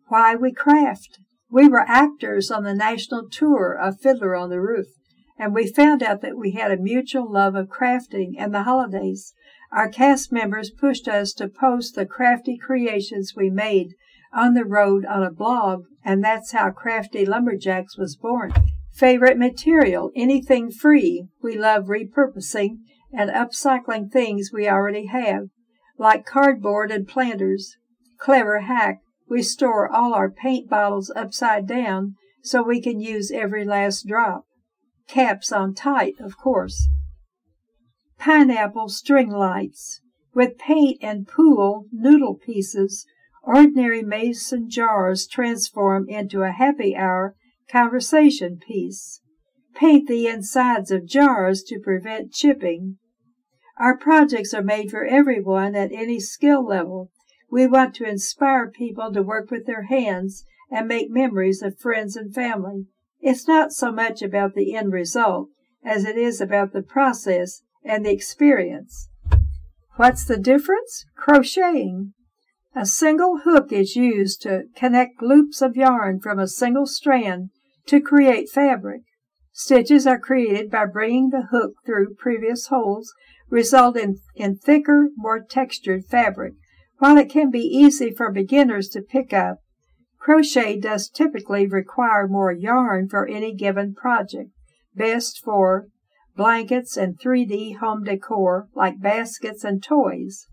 Why 0.07 0.36
we 0.36 0.53
craft. 0.53 1.19
We 1.50 1.67
were 1.67 1.86
actors 1.88 2.51
on 2.51 2.63
the 2.63 2.74
national 2.74 3.29
tour 3.29 3.74
of 3.74 4.00
Fiddler 4.00 4.36
on 4.36 4.50
the 4.50 4.62
Roof, 4.62 4.88
and 5.38 5.53
we 5.53 5.67
found 5.67 6.03
out 6.03 6.22
that 6.22 6.38
we 6.38 6.51
had 6.51 6.72
a 6.72 6.77
mutual 6.77 7.31
love 7.31 7.55
of 7.55 7.67
crafting 7.67 8.34
and 8.38 8.53
the 8.53 8.63
holidays. 8.63 9.34
Our 9.72 9.89
cast 9.89 10.31
members 10.31 10.69
pushed 10.69 11.07
us 11.07 11.34
to 11.34 11.48
post 11.48 11.95
the 11.95 12.05
crafty 12.05 12.57
creations 12.57 13.34
we 13.36 13.50
made 13.50 13.95
on 14.34 14.53
the 14.53 14.65
road 14.65 15.05
on 15.05 15.24
a 15.24 15.31
blog, 15.31 15.86
and 16.03 16.24
that's 16.24 16.51
how 16.51 16.72
Crafty 16.72 17.25
Lumberjacks 17.25 17.98
was 17.98 18.15
born. 18.15 18.53
Favorite 18.93 19.38
material, 19.38 20.12
anything 20.15 20.72
free. 20.72 21.27
We 21.41 21.57
love 21.57 21.86
repurposing 21.86 22.77
and 23.12 23.29
upcycling 23.29 24.12
things 24.12 24.51
we 24.53 24.67
already 24.67 25.07
have, 25.07 25.48
like 25.98 26.25
cardboard 26.25 26.91
and 26.91 27.07
planters. 27.07 27.77
Clever 28.17 28.62
hack. 28.62 29.00
We 29.27 29.41
store 29.41 29.91
all 29.91 30.13
our 30.13 30.29
paint 30.29 30.69
bottles 30.69 31.12
upside 31.15 31.67
down 31.67 32.15
so 32.43 32.62
we 32.62 32.81
can 32.81 33.00
use 33.00 33.31
every 33.31 33.65
last 33.65 34.05
drop. 34.07 34.45
Caps 35.07 35.51
on 35.51 35.74
tight, 35.74 36.15
of 36.19 36.38
course. 36.38 36.88
Pineapple 38.25 38.89
string 38.89 39.29
lights. 39.29 40.01
With 40.34 40.58
paint 40.58 40.98
and 41.00 41.27
pool 41.27 41.86
noodle 41.91 42.34
pieces, 42.34 43.05
ordinary 43.44 44.01
mason 44.01 44.67
jars 44.67 45.27
transform 45.27 46.10
into 46.10 46.41
a 46.41 46.50
happy 46.50 46.96
hour 46.96 47.36
conversation 47.70 48.58
piece. 48.58 49.22
Paint 49.75 50.08
the 50.08 50.25
insides 50.25 50.89
of 50.89 51.05
jars 51.05 51.62
to 51.67 51.79
prevent 51.79 52.34
chipping. 52.34 52.98
Our 53.77 53.96
projects 53.96 54.55
are 54.55 54.63
made 54.63 54.89
for 54.89 55.05
everyone 55.05 55.75
at 55.75 55.91
any 55.91 56.20
skill 56.20 56.65
level. 56.65 57.12
We 57.51 57.67
want 57.67 57.94
to 57.98 58.10
inspire 58.10 58.72
people 58.72 59.13
to 59.13 59.22
work 59.22 59.51
with 59.51 59.67
their 59.67 59.84
hands 59.84 60.46
and 60.72 60.88
make 60.88 61.12
memories 61.12 61.62
of 61.62 61.77
friends 61.77 62.15
and 62.15 62.34
family. 62.34 62.88
It's 63.22 63.48
not 63.48 63.72
so 63.72 63.91
much 63.91 64.24
about 64.24 64.55
the 64.55 64.74
end 64.74 64.94
result 64.94 65.50
as 65.84 66.05
it 66.05 66.17
is 66.17 66.41
about 66.41 66.74
the 66.74 66.82
process 66.82 67.62
and 67.86 68.06
the 68.06 68.12
experience. 68.12 69.10
What's 69.96 70.25
the 70.25 70.38
difference? 70.38 71.06
Crocheting. 71.15 72.13
A 72.75 72.86
single 72.86 73.39
hook 73.46 73.72
is 73.72 73.96
used 73.96 74.42
to 74.42 74.63
connect 74.75 75.22
loops 75.22 75.62
of 75.62 75.77
yarn 75.77 76.20
from 76.20 76.39
a 76.39 76.48
single 76.48 76.86
strand 76.86 77.51
to 77.86 78.01
create 78.01 78.50
fabric. 78.50 79.01
Stitches 79.54 80.06
are 80.06 80.20
created 80.20 80.70
by 80.70 80.86
bringing 80.86 81.30
the 81.30 81.48
hook 81.51 81.75
through 81.86 82.15
previous 82.15 82.68
holes, 82.68 83.13
resulting 83.50 84.18
in 84.36 84.58
thicker, 84.58 85.08
more 85.15 85.39
textured 85.39 86.04
fabric. 86.04 86.56
While 86.98 87.18
it 87.18 87.30
can 87.30 87.51
be 87.51 87.60
easy 87.60 88.12
for 88.12 88.32
beginners 88.32 88.89
to 88.89 89.01
pick 89.01 89.32
up, 89.32 89.60
crochet 90.20 90.77
does 90.77 91.08
typically 91.08 91.68
require 91.68 92.27
more 92.27 92.51
yarn 92.51 93.08
for 93.08 93.25
any 93.25 93.54
given 93.54 93.94
project, 93.94 94.50
best 94.94 95.42
for 95.42 95.88
blankets 96.36 96.98
and 96.98 97.20
3D 97.20 97.77
home 97.77 98.04
decor 98.04 98.68
like 98.75 99.01
baskets 99.01 99.63
and 99.63 99.82
toys. 99.82 100.48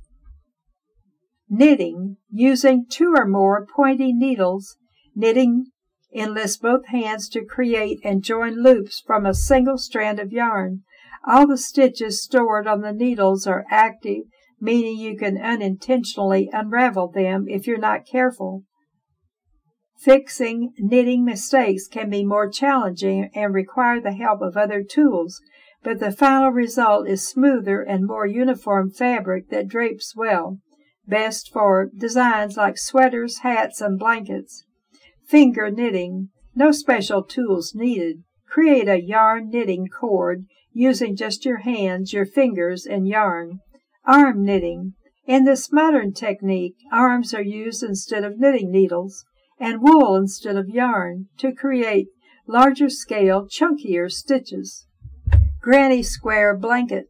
Knitting, 1.48 2.16
using 2.30 2.86
two 2.88 3.14
or 3.16 3.26
more 3.26 3.66
pointy 3.66 4.12
needles, 4.12 4.76
knitting 5.14 5.66
enlists 6.14 6.56
both 6.56 6.86
hands 6.86 7.28
to 7.28 7.44
create 7.44 7.98
and 8.04 8.22
join 8.22 8.62
loops 8.62 9.02
from 9.06 9.26
a 9.26 9.34
single 9.34 9.78
strand 9.78 10.18
of 10.18 10.32
yarn. 10.32 10.82
All 11.26 11.46
the 11.46 11.58
stitches 11.58 12.22
stored 12.22 12.66
on 12.66 12.80
the 12.80 12.92
needles 12.92 13.46
are 13.46 13.64
active, 13.70 14.24
meaning 14.60 14.96
you 14.98 15.16
can 15.16 15.38
unintentionally 15.38 16.48
unravel 16.52 17.08
them 17.08 17.46
if 17.48 17.66
you're 17.66 17.78
not 17.78 18.06
careful. 18.06 18.64
Fixing 19.98 20.72
knitting 20.78 21.24
mistakes 21.24 21.86
can 21.86 22.10
be 22.10 22.24
more 22.24 22.50
challenging 22.50 23.30
and 23.34 23.54
require 23.54 24.00
the 24.00 24.12
help 24.12 24.40
of 24.42 24.56
other 24.56 24.82
tools, 24.82 25.40
but 25.82 25.98
the 25.98 26.12
final 26.12 26.50
result 26.50 27.08
is 27.08 27.26
smoother 27.26 27.82
and 27.82 28.06
more 28.06 28.26
uniform 28.26 28.90
fabric 28.90 29.48
that 29.50 29.68
drapes 29.68 30.14
well, 30.14 30.58
best 31.06 31.50
for 31.52 31.90
designs 31.96 32.56
like 32.56 32.78
sweaters, 32.78 33.38
hats, 33.38 33.80
and 33.80 33.98
blankets. 33.98 34.64
Finger 35.26 35.70
knitting. 35.70 36.28
No 36.54 36.70
special 36.70 37.22
tools 37.22 37.74
needed. 37.74 38.22
Create 38.48 38.88
a 38.88 39.02
yarn 39.02 39.48
knitting 39.50 39.88
cord 39.88 40.44
using 40.72 41.16
just 41.16 41.44
your 41.44 41.58
hands, 41.58 42.12
your 42.12 42.26
fingers, 42.26 42.86
and 42.86 43.08
yarn. 43.08 43.60
Arm 44.04 44.44
knitting. 44.44 44.94
In 45.26 45.44
this 45.44 45.72
modern 45.72 46.12
technique, 46.12 46.76
arms 46.92 47.32
are 47.32 47.42
used 47.42 47.82
instead 47.82 48.24
of 48.24 48.38
knitting 48.38 48.70
needles 48.70 49.24
and 49.58 49.80
wool 49.80 50.16
instead 50.16 50.56
of 50.56 50.68
yarn 50.68 51.28
to 51.38 51.52
create 51.52 52.08
larger 52.46 52.88
scale, 52.88 53.46
chunkier 53.46 54.10
stitches. 54.10 54.86
Granny 55.62 56.02
Square 56.02 56.56
Blanket. 56.56 57.06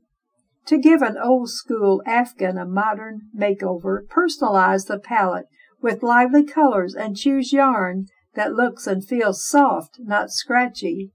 To 0.66 0.76
give 0.76 1.00
an 1.00 1.16
old 1.16 1.48
school 1.48 2.02
Afghan 2.04 2.58
a 2.58 2.66
modern 2.66 3.22
makeover, 3.34 4.06
personalize 4.06 4.88
the 4.88 4.98
palette 4.98 5.46
with 5.80 6.02
lively 6.02 6.44
colors 6.44 6.94
and 6.94 7.16
choose 7.16 7.54
yarn 7.54 8.08
that 8.34 8.52
looks 8.52 8.86
and 8.86 9.02
feels 9.02 9.48
soft, 9.48 9.96
not 9.98 10.30
scratchy. 10.30 11.12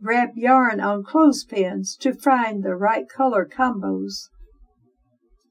Wrap 0.00 0.30
yarn 0.36 0.78
on 0.80 1.02
clothespins 1.02 1.96
to 1.96 2.14
find 2.14 2.62
the 2.62 2.76
right 2.76 3.08
color 3.08 3.44
combos. 3.44 4.28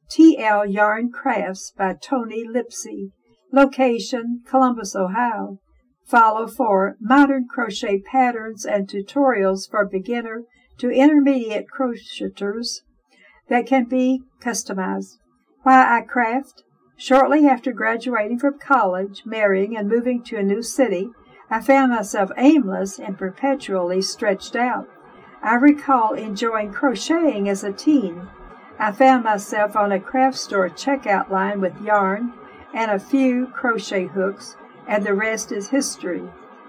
TL 0.09 0.71
Yarn 0.71 1.11
Crafts 1.11 1.73
by 1.77 1.95
Toni 2.01 2.45
Lipsey. 2.47 3.11
Location 3.51 4.41
Columbus, 4.47 4.95
Ohio. 4.95 5.59
Follow 6.05 6.47
for 6.47 6.95
modern 7.01 7.45
crochet 7.45 8.01
patterns 8.01 8.65
and 8.65 8.87
tutorials 8.87 9.69
for 9.69 9.85
beginner 9.85 10.43
to 10.77 10.89
intermediate 10.89 11.65
crocheters 11.67 12.81
that 13.49 13.65
can 13.65 13.85
be 13.85 14.21
customized. 14.41 15.17
Why 15.63 15.97
I 15.97 16.01
craft 16.01 16.63
Shortly 16.99 17.45
after 17.45 17.71
graduating 17.71 18.39
from 18.39 18.57
college, 18.57 19.21
marrying, 19.23 19.77
and 19.77 19.87
moving 19.87 20.23
to 20.23 20.37
a 20.37 20.43
new 20.43 20.63
city, 20.63 21.11
I 21.47 21.61
found 21.61 21.91
myself 21.91 22.31
aimless 22.37 22.97
and 22.97 23.15
perpetually 23.15 24.01
stretched 24.01 24.55
out. 24.55 24.89
I 25.43 25.55
recall 25.55 26.15
enjoying 26.15 26.73
crocheting 26.73 27.47
as 27.47 27.63
a 27.63 27.71
teen. 27.71 28.27
I 28.79 28.91
found 28.91 29.23
myself 29.23 29.75
on 29.75 29.91
a 29.91 29.99
craft 29.99 30.37
store 30.37 30.69
checkout 30.69 31.29
line 31.29 31.61
with 31.61 31.79
yarn 31.81 32.33
and 32.73 32.89
a 32.89 32.99
few 32.99 33.45
crochet 33.45 34.07
hooks, 34.07 34.55
and 34.87 35.05
the 35.05 35.13
rest 35.13 35.51
is 35.51 35.69
history. 35.69 36.23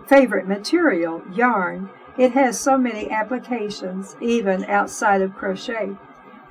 Favorite 0.07 0.47
material, 0.47 1.23
yarn. 1.33 1.89
It 2.19 2.33
has 2.33 2.61
so 2.61 2.77
many 2.77 3.11
applications, 3.11 4.17
even 4.21 4.65
outside 4.65 5.23
of 5.23 5.35
crochet. 5.35 5.97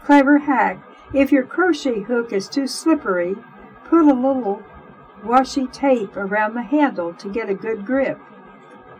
Clever 0.03 0.39
hack. 0.39 0.81
If 1.13 1.31
your 1.31 1.43
crochet 1.43 2.01
hook 2.01 2.33
is 2.33 2.47
too 2.47 2.67
slippery, 2.67 3.35
Put 3.89 4.01
a 4.01 4.13
little 4.13 4.61
washi 5.23 5.71
tape 5.71 6.17
around 6.17 6.55
the 6.55 6.61
handle 6.61 7.13
to 7.13 7.29
get 7.29 7.49
a 7.49 7.53
good 7.53 7.85
grip. 7.85 8.19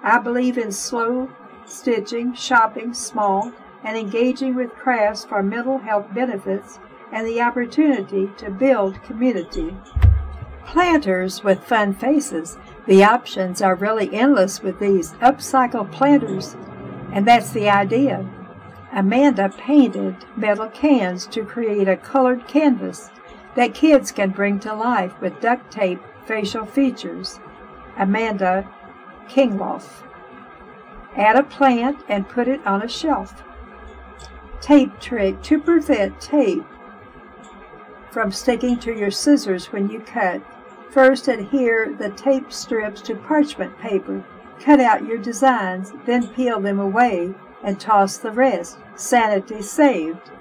I 0.01 0.17
believe 0.19 0.57
in 0.57 0.71
slow 0.71 1.29
stitching, 1.65 2.33
shopping 2.33 2.93
small, 2.93 3.51
and 3.83 3.97
engaging 3.97 4.55
with 4.55 4.71
crafts 4.71 5.25
for 5.25 5.43
mental 5.43 5.79
health 5.79 6.13
benefits 6.13 6.79
and 7.11 7.27
the 7.27 7.41
opportunity 7.41 8.31
to 8.37 8.49
build 8.49 9.03
community. 9.03 9.75
Planters 10.65 11.43
with 11.43 11.65
fun 11.65 11.93
faces. 11.93 12.57
The 12.87 13.03
options 13.03 13.61
are 13.61 13.75
really 13.75 14.13
endless 14.13 14.63
with 14.63 14.79
these 14.79 15.11
upcycle 15.15 15.91
planters, 15.91 16.55
and 17.11 17.27
that's 17.27 17.51
the 17.51 17.69
idea. 17.69 18.25
Amanda 18.93 19.49
painted 19.49 20.15
metal 20.37 20.69
cans 20.69 21.27
to 21.27 21.43
create 21.43 21.89
a 21.89 21.97
colored 21.97 22.47
canvas 22.47 23.09
that 23.55 23.73
kids 23.73 24.11
can 24.11 24.29
bring 24.29 24.59
to 24.61 24.73
life 24.73 25.19
with 25.19 25.41
duct 25.41 25.69
tape 25.69 25.99
facial 26.25 26.65
features. 26.65 27.41
Amanda 27.97 28.69
Kingloff. 29.27 30.03
Add 31.17 31.35
a 31.35 31.43
plant 31.43 31.99
and 32.07 32.29
put 32.29 32.47
it 32.47 32.65
on 32.65 32.81
a 32.81 32.87
shelf. 32.87 33.43
Tape 34.61 34.97
trick 35.01 35.41
to 35.43 35.59
prevent 35.59 36.21
tape 36.21 36.63
from 38.11 38.31
sticking 38.31 38.79
to 38.79 38.93
your 38.93 39.11
scissors 39.11 39.73
when 39.73 39.89
you 39.89 39.99
cut. 39.99 40.41
First, 40.97 41.27
adhere 41.27 41.93
the 41.93 42.09
tape 42.09 42.51
strips 42.51 43.01
to 43.01 43.13
parchment 43.13 43.77
paper. 43.77 44.25
Cut 44.59 44.79
out 44.79 45.05
your 45.05 45.19
designs, 45.19 45.93
then 46.07 46.27
peel 46.29 46.59
them 46.59 46.79
away 46.79 47.35
and 47.63 47.79
toss 47.79 48.17
the 48.17 48.31
rest. 48.31 48.79
Sanity 48.95 49.61
saved. 49.61 50.31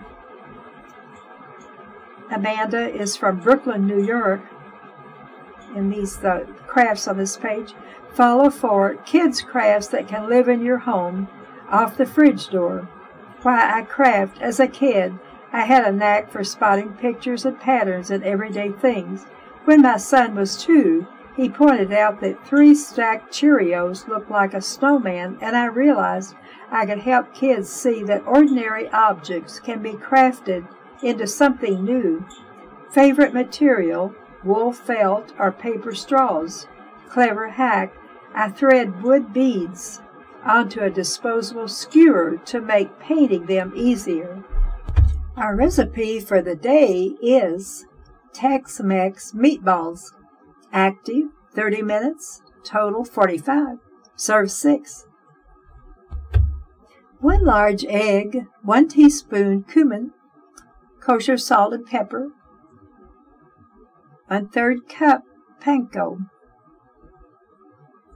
Amanda 2.30 2.88
is 2.88 3.18
from 3.18 3.40
Brooklyn, 3.40 3.86
New 3.86 4.02
York. 4.02 4.40
And 5.74 5.92
these 5.92 6.16
the 6.16 6.46
crafts 6.66 7.06
on 7.06 7.18
this 7.18 7.36
page. 7.36 7.74
Follow 8.14 8.48
for 8.48 8.94
kids 9.04 9.42
crafts 9.42 9.88
that 9.88 10.08
can 10.08 10.26
live 10.26 10.48
in 10.48 10.62
your 10.62 10.78
home 10.78 11.28
off 11.68 11.98
the 11.98 12.06
fridge 12.06 12.48
door. 12.48 12.88
Why 13.42 13.78
I 13.78 13.82
craft 13.82 14.40
as 14.40 14.58
a 14.58 14.68
kid, 14.68 15.18
I 15.52 15.66
had 15.66 15.84
a 15.84 15.92
knack 15.92 16.32
for 16.32 16.42
spotting 16.42 16.94
pictures 16.94 17.44
and 17.44 17.60
patterns 17.60 18.10
in 18.10 18.24
everyday 18.24 18.72
things. 18.72 19.26
When 19.66 19.82
my 19.82 19.96
son 19.96 20.36
was 20.36 20.56
two, 20.56 21.08
he 21.34 21.48
pointed 21.48 21.92
out 21.92 22.20
that 22.20 22.46
three 22.46 22.72
stacked 22.72 23.32
Cheerios 23.32 24.06
looked 24.06 24.30
like 24.30 24.54
a 24.54 24.60
snowman, 24.60 25.38
and 25.40 25.56
I 25.56 25.66
realized 25.66 26.36
I 26.70 26.86
could 26.86 27.00
help 27.00 27.34
kids 27.34 27.68
see 27.68 28.04
that 28.04 28.24
ordinary 28.28 28.88
objects 28.90 29.58
can 29.58 29.82
be 29.82 29.94
crafted 29.94 30.68
into 31.02 31.26
something 31.26 31.84
new. 31.84 32.24
Favorite 32.92 33.34
material 33.34 34.14
wool 34.44 34.72
felt, 34.72 35.32
or 35.36 35.50
paper 35.50 35.92
straws. 35.92 36.68
Clever 37.08 37.48
hack, 37.48 37.92
I 38.36 38.50
thread 38.50 39.02
wood 39.02 39.32
beads 39.32 40.00
onto 40.44 40.80
a 40.80 40.90
disposable 40.90 41.66
skewer 41.66 42.36
to 42.44 42.60
make 42.60 43.00
painting 43.00 43.46
them 43.46 43.72
easier. 43.74 44.44
Our 45.36 45.56
recipe 45.56 46.20
for 46.20 46.40
the 46.40 46.54
day 46.54 47.16
is 47.20 47.86
Tex-Mex 48.36 49.32
meatballs. 49.32 50.12
Active 50.70 51.28
30 51.54 51.80
minutes, 51.80 52.42
total 52.62 53.02
45. 53.02 53.78
Serve 54.14 54.50
6. 54.50 55.06
1 57.20 57.44
large 57.44 57.86
egg, 57.86 58.46
1 58.62 58.88
teaspoon 58.88 59.62
cumin, 59.62 60.10
kosher 61.00 61.38
salt 61.38 61.72
and 61.72 61.86
pepper, 61.86 62.28
1 64.26 64.48
third 64.48 64.86
cup 64.86 65.22
panko, 65.62 66.28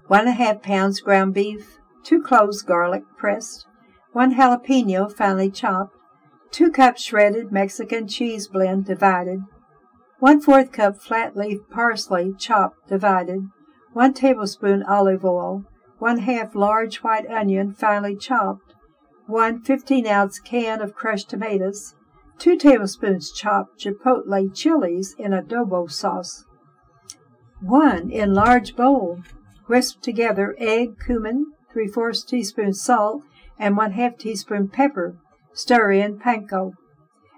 1 0.07 0.21
and 0.21 0.29
a 0.29 0.33
half 0.33 0.61
pounds 0.61 1.01
ground 1.01 1.33
beef, 1.33 1.79
2 2.05 2.23
cloves 2.23 2.61
garlic 2.61 3.05
pressed, 3.17 3.67
1 4.13 4.35
jalapeno 4.35 5.11
finely 5.11 5.51
chopped, 5.51 5.97
2 6.51 6.71
cups 6.71 7.03
shredded 7.03 7.51
Mexican 7.51 8.07
cheese 8.07 8.49
blend 8.49 8.85
divided, 8.85 9.41
1 10.21 10.43
4th 10.43 10.71
cup 10.71 11.01
flat 11.01 11.35
leaf 11.35 11.61
parsley 11.71 12.35
chopped 12.37 12.87
divided, 12.89 13.49
1 13.95 14.13
tablespoon 14.13 14.83
olive 14.83 15.25
oil, 15.25 15.65
1 15.99 16.19
half 16.19 16.55
large 16.55 16.99
white 16.99 17.27
onion 17.31 17.73
finely 17.73 18.15
chopped, 18.15 18.75
1 19.27 19.63
15 19.63 20.07
ounce 20.07 20.39
can 20.39 20.83
of 20.83 20.95
crushed 20.95 21.31
tomatoes, 21.31 21.95
2 22.39 22.59
tablespoons 22.59 23.33
chopped 23.33 23.81
chipotle 23.81 24.55
chilies 24.55 25.15
in 25.19 25.33
adobo 25.33 25.91
sauce. 25.91 26.45
1 27.61 28.11
in 28.11 28.35
large 28.35 28.77
bowl. 28.77 29.21
Whisk 29.69 30.03
together 30.03 30.55
egg, 30.59 30.99
cumin, 31.03 31.53
3 31.73 31.87
fourths 31.87 32.25
teaspoon 32.25 32.75
salt, 32.75 33.23
and 33.59 33.75
1 33.75 33.93
half 33.93 34.19
teaspoon 34.19 34.69
pepper. 34.69 35.17
Stir 35.55 35.93
in 35.93 36.19
panko. 36.19 36.73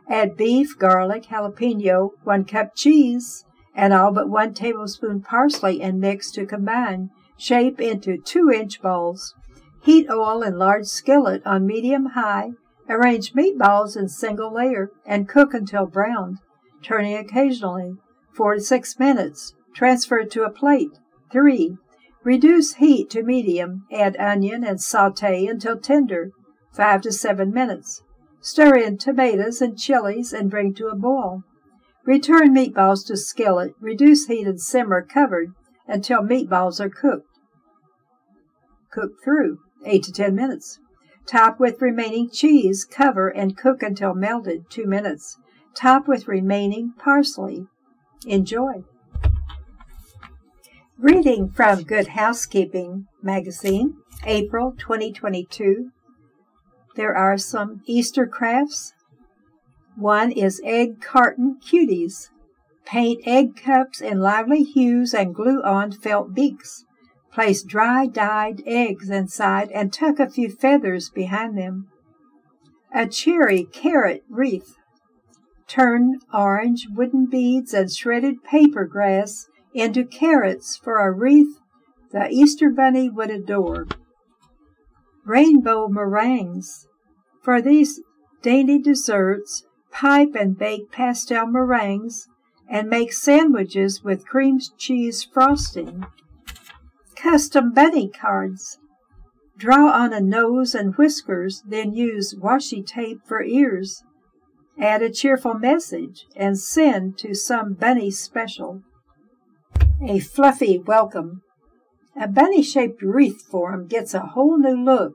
Add 0.09 0.37
beef, 0.37 0.79
garlic, 0.79 1.27
jalapeno, 1.27 2.11
1 2.25 2.45
cup 2.45 2.75
cheese, 2.75 3.45
and 3.75 3.93
all 3.93 4.13
but 4.13 4.29
1 4.29 4.55
tablespoon 4.55 5.23
parsley 5.23 5.81
and 5.81 6.01
mix 6.01 6.31
to 6.33 6.47
combine. 6.47 7.11
Shape 7.37 7.81
into 7.81 8.19
2 8.19 8.51
inch 8.51 8.83
balls. 8.83 9.35
Heat 9.83 10.09
oil 10.11 10.43
in 10.43 10.59
large 10.59 10.87
skillet 10.87 11.43
on 11.45 11.67
medium 11.67 12.07
high 12.15 12.53
Arrange 12.89 13.33
meatballs 13.33 13.97
in 13.97 14.09
single 14.09 14.53
layer 14.53 14.91
and 15.07 15.29
cook 15.29 15.55
until 15.55 15.87
browned, 15.87 16.39
turning 16.83 17.17
occasionally. 17.17 17.95
4 18.35 18.55
to 18.55 18.61
6 18.61 18.99
minutes. 18.99 19.55
Transfer 19.75 20.25
to 20.25 20.43
a 20.43 20.51
plate. 20.51 20.99
3. 21.31 21.77
Reduce 22.25 22.75
heat 22.75 23.09
to 23.11 23.23
medium. 23.23 23.87
Add 23.93 24.17
onion 24.17 24.65
and 24.65 24.81
saute 24.81 25.47
until 25.47 25.79
tender. 25.79 26.33
5 26.73 27.03
to 27.03 27.13
7 27.13 27.53
minutes. 27.53 28.03
Stir 28.43 28.77
in 28.77 28.99
tomatoes 28.99 29.63
and 29.63 29.79
chilies 29.79 30.33
and 30.33 30.51
bring 30.51 30.75
to 30.75 30.89
a 30.89 30.97
boil. 30.97 31.45
Return 32.05 32.53
meatballs 32.53 33.07
to 33.07 33.17
skillet. 33.17 33.75
Reduce 33.81 34.27
heat 34.27 34.49
and 34.49 34.61
simmer 34.61 35.01
covered 35.01 35.53
until 35.87 36.23
meatballs 36.23 36.81
are 36.81 36.91
cooked. 36.91 37.39
Cook 38.91 39.13
through 39.23 39.61
8 39.87 40.03
to 40.03 40.13
10 40.13 40.35
minutes. 40.35 40.81
Top 41.25 41.61
with 41.61 41.81
remaining 41.81 42.29
cheese, 42.29 42.85
cover, 42.85 43.29
and 43.29 43.57
cook 43.57 43.81
until 43.81 44.13
melted 44.13 44.69
2 44.71 44.87
minutes. 44.87 45.39
Top 45.77 46.09
with 46.09 46.27
remaining 46.27 46.95
parsley. 46.99 47.69
Enjoy. 48.27 48.83
Reading 50.99 51.49
from 51.49 51.85
Good 51.85 52.09
Housekeeping 52.09 53.07
magazine, 53.23 53.99
April 54.25 54.75
2022. 54.77 55.93
There 56.95 57.17
are 57.17 57.39
some 57.39 57.83
Easter 57.87 58.27
crafts. 58.27 58.93
One 59.97 60.31
is 60.31 60.61
egg 60.65 61.01
carton 61.01 61.59
cuties. 61.61 62.31
Paint 62.85 63.23
egg 63.27 63.57
cups 63.57 64.01
in 64.01 64.21
lively 64.21 64.63
hues 64.63 65.15
and 65.15 65.35
glue 65.35 65.63
on 65.63 65.93
felt 65.93 66.35
beaks. 66.35 66.85
Place 67.33 67.63
dry 67.63 68.07
dyed 68.07 68.63
eggs 68.67 69.09
inside 69.09 69.71
and 69.71 69.93
tuck 69.93 70.19
a 70.19 70.29
few 70.29 70.51
feathers 70.51 71.09
behind 71.09 71.57
them. 71.57 71.89
A 72.95 73.07
cherry 73.07 73.65
carrot 73.65 74.25
wreath. 74.29 74.77
Turn 75.67 76.19
orange 76.35 76.89
wooden 76.91 77.27
beads 77.27 77.73
and 77.73 77.91
shredded 77.91 78.45
paper 78.45 78.85
grass 78.85 79.47
into 79.73 80.05
carrots 80.05 80.77
for 80.77 80.99
a 80.99 81.11
wreath 81.11 81.59
the 82.13 82.29
Easter 82.29 82.69
bunny 82.69 83.09
would 83.09 83.31
adore. 83.31 83.87
Rainbow 85.25 85.89
meringues. 85.89 86.87
For 87.43 87.61
these 87.63 88.01
dainty 88.43 88.79
desserts, 88.79 89.65
pipe 89.91 90.35
and 90.35 90.59
bake 90.59 90.91
pastel 90.91 91.47
meringues 91.47 92.29
and 92.69 92.89
make 92.89 93.13
sandwiches 93.13 94.03
with 94.03 94.27
cream 94.27 94.59
cheese 94.79 95.23
frosting. 95.23 96.07
Custom 97.17 97.73
bunny 97.73 98.09
cards. 98.09 98.79
Draw 99.59 99.91
on 99.91 100.13
a 100.13 100.21
nose 100.21 100.75
and 100.75 100.97
whiskers, 100.97 101.63
then 101.69 101.95
use 101.95 102.35
washi 102.35 102.85
tape 102.85 103.21
for 103.25 103.43
ears. 103.43 104.03
Add 104.81 105.03
a 105.03 105.11
cheerful 105.11 105.55
message 105.55 106.27
and 106.35 106.59
send 106.59 107.19
to 107.19 107.35
some 107.35 107.75
bunny 107.75 108.11
special. 108.11 108.83
A 110.05 110.19
fluffy 110.19 110.79
welcome. 110.79 111.43
A 112.21 112.29
bunny 112.29 112.63
shaped 112.63 113.03
wreath 113.03 113.43
form 113.43 113.87
gets 113.87 114.13
a 114.13 114.21
whole 114.21 114.59
new 114.59 114.77
look 114.77 115.15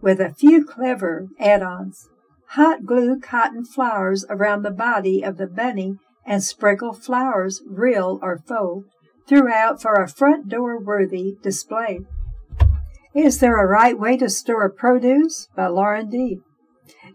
with 0.00 0.20
a 0.20 0.32
few 0.32 0.64
clever 0.64 1.28
add 1.38 1.62
ons. 1.62 2.08
Hot 2.50 2.84
glue 2.84 3.20
cotton 3.20 3.64
flowers 3.64 4.24
around 4.28 4.62
the 4.62 4.70
body 4.70 5.22
of 5.22 5.36
the 5.36 5.46
bunny 5.46 5.98
and 6.26 6.42
sprinkle 6.42 6.92
flowers, 6.92 7.62
real 7.66 8.18
or 8.22 8.38
faux, 8.38 8.86
throughout 9.28 9.80
for 9.80 9.94
a 9.94 10.08
front 10.08 10.48
door 10.48 10.78
worthy 10.78 11.36
display. 11.42 12.00
Is 13.14 13.38
there 13.38 13.58
a 13.58 13.66
right 13.66 13.98
way 13.98 14.16
to 14.16 14.28
store 14.28 14.68
produce? 14.70 15.48
By 15.54 15.66
Lauren 15.66 16.08
D. 16.08 16.40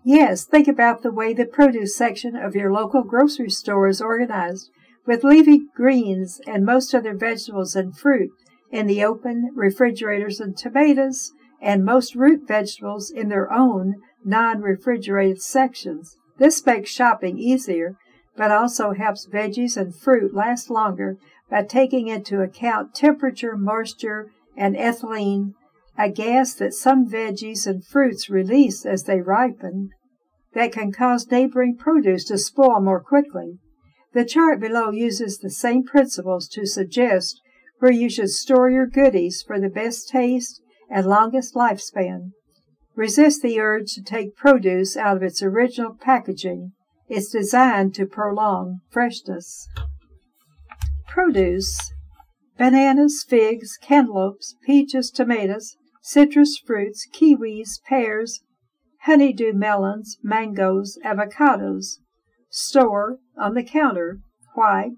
Yes, 0.03 0.45
think 0.45 0.67
about 0.67 1.01
the 1.01 1.11
way 1.11 1.33
the 1.33 1.45
produce 1.45 1.95
section 1.95 2.35
of 2.35 2.55
your 2.55 2.71
local 2.71 3.03
grocery 3.03 3.49
store 3.49 3.87
is 3.87 4.01
organized, 4.01 4.69
with 5.05 5.23
leafy 5.23 5.61
greens 5.75 6.39
and 6.45 6.65
most 6.65 6.93
other 6.93 7.15
vegetables 7.15 7.75
and 7.75 7.97
fruit 7.97 8.31
in 8.71 8.87
the 8.87 9.03
open 9.03 9.51
refrigerators 9.55 10.39
and 10.39 10.57
tomatoes, 10.57 11.31
and 11.61 11.85
most 11.85 12.15
root 12.15 12.47
vegetables 12.47 13.09
in 13.09 13.29
their 13.29 13.51
own 13.51 13.95
non 14.23 14.61
refrigerated 14.61 15.41
sections. 15.41 16.17
This 16.37 16.65
makes 16.65 16.89
shopping 16.89 17.37
easier, 17.37 17.95
but 18.35 18.51
also 18.51 18.93
helps 18.93 19.27
veggies 19.27 19.77
and 19.77 19.95
fruit 19.95 20.33
last 20.33 20.69
longer 20.69 21.17
by 21.49 21.63
taking 21.63 22.07
into 22.07 22.41
account 22.41 22.93
temperature, 22.93 23.55
moisture, 23.55 24.31
and 24.57 24.75
ethylene, 24.75 25.53
a 25.97 26.09
gas 26.09 26.53
that 26.55 26.73
some 26.73 27.07
veggies 27.09 27.65
and 27.65 27.85
fruits 27.85 28.29
release 28.29 28.85
as 28.85 29.03
they 29.03 29.21
ripen, 29.21 29.89
that 30.53 30.71
can 30.71 30.91
cause 30.91 31.29
neighboring 31.29 31.77
produce 31.77 32.25
to 32.25 32.37
spoil 32.37 32.81
more 32.81 33.01
quickly. 33.01 33.59
The 34.13 34.25
chart 34.25 34.59
below 34.59 34.91
uses 34.91 35.37
the 35.37 35.49
same 35.49 35.83
principles 35.83 36.47
to 36.49 36.65
suggest 36.65 37.41
where 37.79 37.91
you 37.91 38.09
should 38.09 38.29
store 38.29 38.69
your 38.69 38.87
goodies 38.87 39.43
for 39.45 39.59
the 39.59 39.69
best 39.69 40.09
taste 40.09 40.61
and 40.89 41.05
longest 41.05 41.55
lifespan. 41.55 42.31
Resist 42.95 43.41
the 43.41 43.59
urge 43.59 43.93
to 43.93 44.03
take 44.03 44.35
produce 44.35 44.95
out 44.95 45.17
of 45.17 45.23
its 45.23 45.43
original 45.43 45.95
packaging. 45.99 46.71
It's 47.09 47.31
designed 47.31 47.93
to 47.95 48.05
prolong 48.05 48.79
freshness. 48.89 49.67
Produce 51.07 51.93
bananas, 52.57 53.25
figs, 53.27 53.77
cantaloupes, 53.81 54.55
peaches, 54.65 55.11
tomatoes, 55.11 55.75
citrus 56.01 56.57
fruits, 56.57 57.07
kiwis, 57.13 57.79
pears, 57.87 58.39
honeydew 59.03 59.53
melons, 59.53 60.17
mangoes, 60.23 60.97
avocados. 61.05 61.99
Store 62.49 63.17
on 63.37 63.53
the 63.53 63.63
counter. 63.63 64.19
Why? 64.53 64.91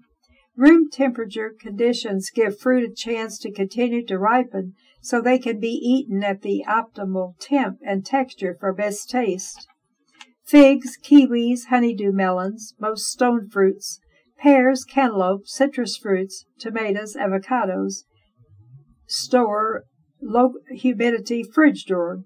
Room 0.58 0.90
temperature 0.90 1.54
conditions 1.56 2.30
give 2.30 2.58
fruit 2.58 2.82
a 2.82 2.92
chance 2.92 3.38
to 3.38 3.52
continue 3.52 4.04
to 4.04 4.18
ripen 4.18 4.74
so 5.00 5.20
they 5.20 5.38
can 5.38 5.60
be 5.60 5.68
eaten 5.68 6.24
at 6.24 6.42
the 6.42 6.64
optimal 6.68 7.36
temp 7.38 7.78
and 7.86 8.04
texture 8.04 8.56
for 8.58 8.72
best 8.72 9.08
taste. 9.08 9.68
Figs, 10.44 10.98
kiwis, 11.00 11.66
honeydew 11.66 12.10
melons, 12.10 12.74
most 12.80 13.06
stone 13.06 13.48
fruits, 13.48 14.00
pears, 14.36 14.84
cantaloupe, 14.84 15.46
citrus 15.46 15.96
fruits, 15.96 16.44
tomatoes, 16.58 17.14
avocados. 17.14 18.02
Store 19.06 19.84
low 20.20 20.54
humidity 20.72 21.44
fridge 21.44 21.84
door 21.84 22.24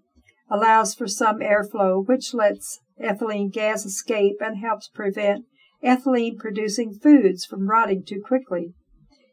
Allows 0.50 0.94
for 0.94 1.06
some 1.06 1.40
airflow, 1.40 2.06
which 2.06 2.32
lets 2.32 2.80
ethylene 2.98 3.52
gas 3.52 3.84
escape 3.84 4.36
and 4.40 4.56
helps 4.56 4.88
prevent 4.88 5.44
ethylene 5.84 6.38
producing 6.38 6.92
foods 6.92 7.44
from 7.44 7.68
rotting 7.68 8.04
too 8.04 8.20
quickly. 8.24 8.74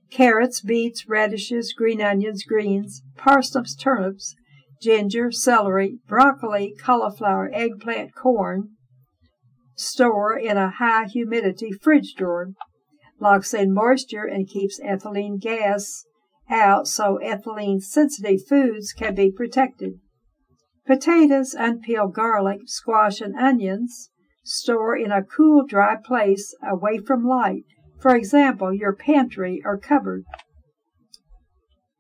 carrots, 0.09 0.61
beets, 0.61 1.07
radishes, 1.07 1.71
green 1.71 2.01
onions, 2.01 2.43
greens, 2.43 3.03
parsnips, 3.15 3.75
turnips, 3.75 4.35
ginger, 4.81 5.31
celery, 5.31 5.99
broccoli, 6.07 6.73
cauliflower, 6.79 7.51
eggplant, 7.53 8.15
corn. 8.15 8.69
Store 9.75 10.37
in 10.37 10.57
a 10.57 10.71
high 10.71 11.05
humidity 11.05 11.71
fridge 11.71 12.15
drawer. 12.17 12.53
Locks 13.19 13.53
in 13.53 13.73
moisture 13.73 14.25
and 14.25 14.47
keeps 14.47 14.79
ethylene 14.79 15.39
gas 15.39 16.05
out 16.49 16.87
so 16.87 17.19
ethylene 17.23 17.79
sensitive 17.79 18.39
foods 18.47 18.93
can 18.93 19.13
be 19.13 19.31
protected. 19.31 19.99
Potatoes, 20.87 21.53
unpeeled 21.53 22.15
garlic, 22.15 22.61
squash, 22.65 23.21
and 23.21 23.35
onions 23.35 24.09
store 24.49 24.97
in 24.97 25.11
a 25.11 25.23
cool, 25.23 25.65
dry 25.65 25.95
place 25.95 26.55
away 26.67 26.97
from 26.97 27.25
light, 27.25 27.63
for 27.99 28.15
example, 28.15 28.73
your 28.73 28.93
pantry 28.93 29.61
or 29.63 29.77
cupboard. 29.77 30.23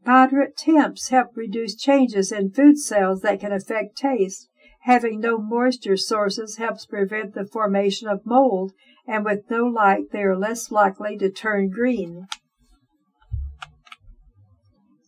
Moderate 0.05 0.57
temps 0.57 1.09
help 1.09 1.35
reduce 1.35 1.75
changes 1.75 2.31
in 2.31 2.51
food 2.51 2.79
cells 2.79 3.21
that 3.21 3.39
can 3.39 3.51
affect 3.51 3.97
taste. 3.97 4.49
Having 4.83 5.19
no 5.19 5.37
moisture 5.37 5.97
sources 5.97 6.57
helps 6.57 6.85
prevent 6.85 7.33
the 7.33 7.45
formation 7.45 8.07
of 8.07 8.25
mold, 8.25 8.71
and 9.05 9.25
with 9.25 9.49
no 9.49 9.65
light, 9.65 10.11
they 10.11 10.23
are 10.23 10.37
less 10.37 10.71
likely 10.71 11.17
to 11.17 11.29
turn 11.29 11.69
green. 11.69 12.27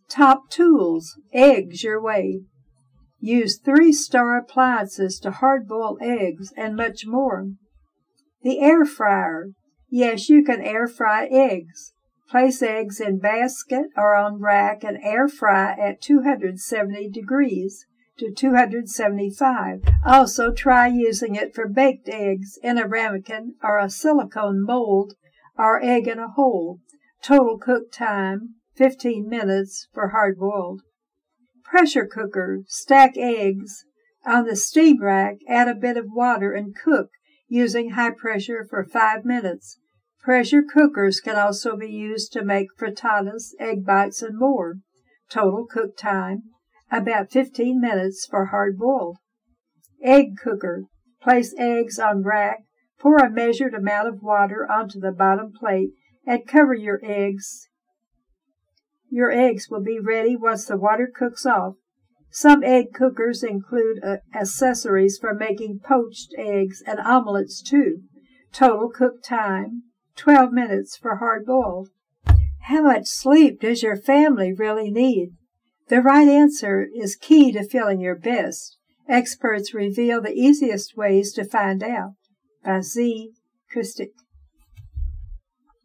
Top 0.09 0.49
tools. 0.49 1.17
Eggs 1.33 1.83
your 1.83 2.01
way. 2.01 2.41
Use 3.23 3.59
three 3.59 3.93
star 3.93 4.35
appliances 4.35 5.19
to 5.19 5.29
hard 5.29 5.67
boil 5.67 5.95
eggs 6.01 6.51
and 6.57 6.75
much 6.75 7.05
more. 7.05 7.51
The 8.41 8.59
air 8.59 8.83
fryer. 8.83 9.51
Yes, 9.91 10.27
you 10.27 10.43
can 10.43 10.59
air 10.59 10.87
fry 10.87 11.27
eggs. 11.27 11.93
Place 12.31 12.63
eggs 12.63 12.99
in 12.99 13.19
basket 13.19 13.87
or 13.95 14.15
on 14.15 14.41
rack 14.41 14.83
and 14.83 14.97
air 15.03 15.27
fry 15.27 15.73
at 15.79 16.01
270 16.01 17.09
degrees 17.09 17.85
to 18.17 18.33
275. 18.33 19.83
Also 20.03 20.51
try 20.51 20.87
using 20.87 21.35
it 21.35 21.53
for 21.53 21.67
baked 21.67 22.09
eggs 22.09 22.57
in 22.63 22.79
a 22.79 22.87
ramekin 22.87 23.53
or 23.61 23.77
a 23.77 23.91
silicone 23.91 24.65
mold 24.65 25.13
or 25.59 25.79
egg 25.83 26.07
in 26.07 26.17
a 26.17 26.29
hole. 26.29 26.79
Total 27.21 27.59
cook 27.59 27.91
time 27.91 28.55
15 28.75 29.29
minutes 29.29 29.87
for 29.93 30.07
hard 30.07 30.39
boiled. 30.39 30.81
Pressure 31.71 32.05
cooker, 32.05 32.63
stack 32.67 33.15
eggs. 33.15 33.85
On 34.25 34.45
the 34.45 34.57
steam 34.57 35.01
rack, 35.01 35.37
add 35.47 35.69
a 35.69 35.73
bit 35.73 35.95
of 35.95 36.11
water 36.11 36.51
and 36.51 36.75
cook 36.75 37.11
using 37.47 37.91
high 37.91 38.11
pressure 38.11 38.67
for 38.69 38.83
5 38.83 39.23
minutes. 39.23 39.77
Pressure 40.21 40.63
cookers 40.63 41.21
can 41.21 41.37
also 41.37 41.77
be 41.77 41.87
used 41.87 42.33
to 42.33 42.43
make 42.43 42.67
frittatas, 42.77 43.53
egg 43.57 43.85
bites, 43.85 44.21
and 44.21 44.37
more. 44.37 44.79
Total 45.29 45.65
cook 45.65 45.95
time 45.95 46.43
about 46.91 47.31
15 47.31 47.79
minutes 47.79 48.27
for 48.29 48.47
hard 48.47 48.77
boiled. 48.77 49.19
Egg 50.03 50.35
cooker. 50.43 50.83
Place 51.23 51.55
eggs 51.57 51.97
on 51.97 52.21
rack, 52.21 52.65
pour 52.99 53.15
a 53.15 53.31
measured 53.31 53.73
amount 53.73 54.09
of 54.09 54.21
water 54.21 54.69
onto 54.69 54.99
the 54.99 55.13
bottom 55.13 55.53
plate, 55.57 55.91
and 56.27 56.45
cover 56.45 56.73
your 56.73 56.99
eggs 57.01 57.69
your 59.11 59.29
eggs 59.29 59.67
will 59.69 59.83
be 59.83 59.99
ready 59.99 60.35
once 60.35 60.65
the 60.65 60.77
water 60.77 61.11
cooks 61.13 61.45
off. 61.45 61.75
Some 62.31 62.63
egg 62.63 62.93
cookers 62.93 63.43
include 63.43 64.01
uh, 64.03 64.17
accessories 64.33 65.17
for 65.19 65.33
making 65.33 65.81
poached 65.83 66.33
eggs 66.37 66.81
and 66.87 66.97
omelets 66.99 67.61
too. 67.61 68.03
Total 68.53 68.89
cook 68.89 69.21
time 69.21 69.83
12 70.15 70.53
minutes 70.53 70.97
for 70.97 71.17
hard 71.17 71.45
boiled. 71.45 71.89
How 72.65 72.83
much 72.83 73.07
sleep 73.07 73.59
does 73.59 73.83
your 73.83 73.97
family 73.97 74.53
really 74.53 74.89
need? 74.89 75.31
The 75.89 76.01
right 76.01 76.27
answer 76.27 76.87
is 76.95 77.17
key 77.17 77.51
to 77.51 77.67
feeling 77.67 77.99
your 77.99 78.15
best. 78.15 78.77
Experts 79.09 79.73
reveal 79.73 80.21
the 80.21 80.31
easiest 80.31 80.95
ways 80.95 81.33
to 81.33 81.43
find 81.43 81.83
out. 81.83 82.13
By 82.63 82.79
Zee 82.79 83.33
Krstic. 83.75 84.11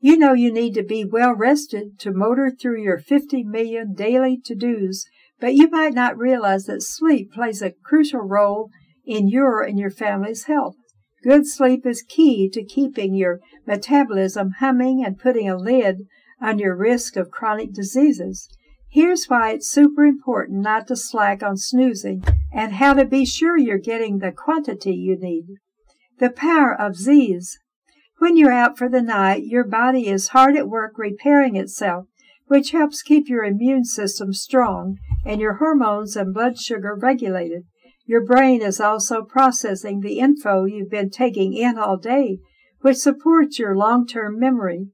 You 0.07 0.17
know 0.17 0.35
you 0.35 0.53
need 0.53 0.75
to 0.75 0.85
be 0.85 1.05
well 1.05 1.35
rested 1.35 1.99
to 1.99 2.13
motor 2.13 2.49
through 2.49 2.81
your 2.81 2.97
50 2.97 3.43
million 3.43 3.93
daily 3.93 4.39
to 4.45 4.55
dos, 4.55 5.05
but 5.41 5.55
you 5.57 5.69
might 5.69 5.95
not 5.95 6.17
realize 6.17 6.67
that 6.67 6.83
sleep 6.83 7.33
plays 7.33 7.61
a 7.61 7.73
crucial 7.73 8.21
role 8.21 8.71
in 9.05 9.27
your 9.27 9.63
and 9.63 9.81
your 9.81 9.91
family's 9.91 10.45
health. 10.45 10.77
Good 11.25 11.49
sleep 11.49 11.85
is 11.85 12.05
key 12.09 12.49
to 12.51 12.63
keeping 12.63 13.17
your 13.17 13.41
metabolism 13.67 14.53
humming 14.61 15.05
and 15.05 15.19
putting 15.19 15.51
a 15.51 15.57
lid 15.57 16.07
on 16.41 16.61
your 16.61 16.77
risk 16.77 17.17
of 17.17 17.33
chronic 17.33 17.73
diseases. 17.73 18.49
Here's 18.89 19.27
why 19.27 19.55
it's 19.55 19.69
super 19.69 20.05
important 20.05 20.63
not 20.63 20.87
to 20.87 20.95
slack 20.95 21.43
on 21.43 21.57
snoozing 21.57 22.23
and 22.53 22.75
how 22.75 22.95
to 22.95 23.05
be 23.05 23.27
sure 23.27 23.59
you're 23.59 23.79
getting 23.79 24.21
the 24.21 24.31
quantity 24.31 24.95
you 24.95 25.19
need. 25.19 25.47
The 26.21 26.31
power 26.31 26.81
of 26.81 26.95
Z's 26.95 27.59
when 28.19 28.37
you're 28.37 28.53
out 28.53 28.79
for 28.79 28.89
the 28.89 29.03
night, 29.03 29.45
your 29.45 29.65
body 29.65 30.09
is 30.09 30.29
hard 30.29 30.57
at 30.57 30.69
work 30.69 30.93
repairing 30.97 31.57
itself, 31.57 32.07
which 32.47 32.71
helps 32.71 33.03
keep 33.03 33.29
your 33.29 33.45
immune 33.45 33.85
system 33.85 34.33
strong 34.33 34.99
and 35.25 35.41
your 35.41 35.55
hormones 35.55 36.17
and 36.17 36.33
blood 36.33 36.59
sugar 36.59 36.95
regulated. 36.95 37.65
Your 38.07 38.25
brain 38.25 38.63
is 38.63 38.81
also 38.81 39.23
processing 39.23 40.01
the 40.01 40.19
info 40.19 40.65
you've 40.65 40.91
been 40.91 41.11
taking 41.11 41.53
in 41.53 41.77
all 41.77 41.97
day, 41.97 42.39
which 42.81 42.99
supports 42.99 43.59
your 43.59 43.77
long-term 43.77 44.39
memory. 44.39 44.89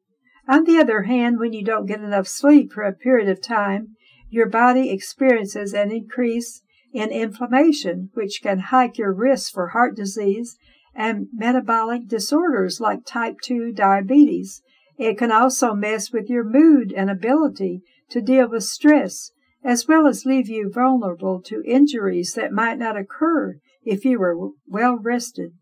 On 0.48 0.64
the 0.64 0.78
other 0.78 1.02
hand, 1.02 1.38
when 1.38 1.52
you 1.52 1.62
don't 1.62 1.86
get 1.86 2.00
enough 2.00 2.26
sleep 2.26 2.72
for 2.72 2.82
a 2.82 2.92
period 2.92 3.28
of 3.28 3.42
time, 3.42 3.96
your 4.30 4.48
body 4.48 4.90
experiences 4.90 5.74
an 5.74 5.92
increase 5.92 6.62
in 6.92 7.10
inflammation, 7.10 8.10
which 8.14 8.40
can 8.42 8.58
hike 8.58 8.98
your 8.98 9.12
risk 9.12 9.52
for 9.52 9.68
heart 9.68 9.94
disease 9.94 10.56
and 10.94 11.28
metabolic 11.32 12.06
disorders 12.06 12.80
like 12.80 13.04
type 13.04 13.36
2 13.42 13.72
diabetes. 13.72 14.62
It 14.98 15.18
can 15.18 15.32
also 15.32 15.74
mess 15.74 16.12
with 16.12 16.28
your 16.28 16.44
mood 16.44 16.92
and 16.92 17.10
ability 17.10 17.82
to 18.10 18.20
deal 18.20 18.48
with 18.48 18.64
stress, 18.64 19.32
as 19.64 19.88
well 19.88 20.06
as 20.06 20.26
leave 20.26 20.48
you 20.48 20.70
vulnerable 20.70 21.40
to 21.42 21.62
injuries 21.66 22.34
that 22.34 22.52
might 22.52 22.78
not 22.78 22.96
occur 22.96 23.56
if 23.84 24.04
you 24.04 24.18
were 24.18 24.50
well 24.66 24.98
rested. 24.98 25.52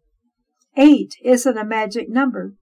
Eight 0.77 1.14
isn't 1.23 1.59
a 1.59 1.64
magic 1.64 2.09
number. 2.09 2.55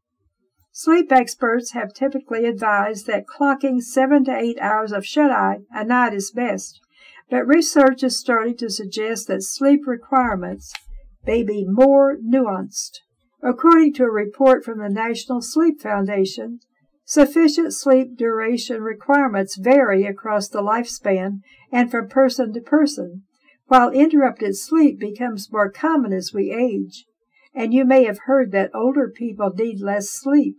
Sleep 0.72 1.10
experts 1.10 1.72
have 1.72 1.92
typically 1.92 2.44
advised 2.44 3.06
that 3.06 3.26
clocking 3.26 3.82
seven 3.82 4.24
to 4.24 4.36
eight 4.36 4.58
hours 4.60 4.92
of 4.92 5.04
shut 5.04 5.30
eye 5.30 5.58
a 5.72 5.84
night 5.84 6.14
is 6.14 6.30
best, 6.30 6.80
but 7.28 7.46
research 7.46 8.02
is 8.02 8.18
starting 8.18 8.56
to 8.58 8.70
suggest 8.70 9.26
that 9.26 9.42
sleep 9.42 9.86
requirements 9.86 10.72
may 11.28 11.42
be 11.42 11.66
more 11.68 12.16
nuanced. 12.16 13.00
According 13.42 13.92
to 13.92 14.04
a 14.04 14.10
report 14.10 14.64
from 14.64 14.78
the 14.78 14.88
National 14.88 15.42
Sleep 15.42 15.78
Foundation, 15.78 16.60
sufficient 17.04 17.74
sleep 17.74 18.16
duration 18.16 18.80
requirements 18.80 19.58
vary 19.58 20.06
across 20.06 20.48
the 20.48 20.62
lifespan 20.62 21.40
and 21.70 21.90
from 21.90 22.08
person 22.08 22.54
to 22.54 22.62
person, 22.62 23.24
while 23.66 23.90
interrupted 23.90 24.56
sleep 24.56 24.98
becomes 24.98 25.52
more 25.52 25.70
common 25.70 26.14
as 26.14 26.32
we 26.32 26.50
age. 26.50 27.04
And 27.54 27.74
you 27.74 27.84
may 27.84 28.04
have 28.04 28.20
heard 28.24 28.50
that 28.52 28.74
older 28.74 29.12
people 29.14 29.52
need 29.54 29.82
less 29.82 30.08
sleep. 30.10 30.56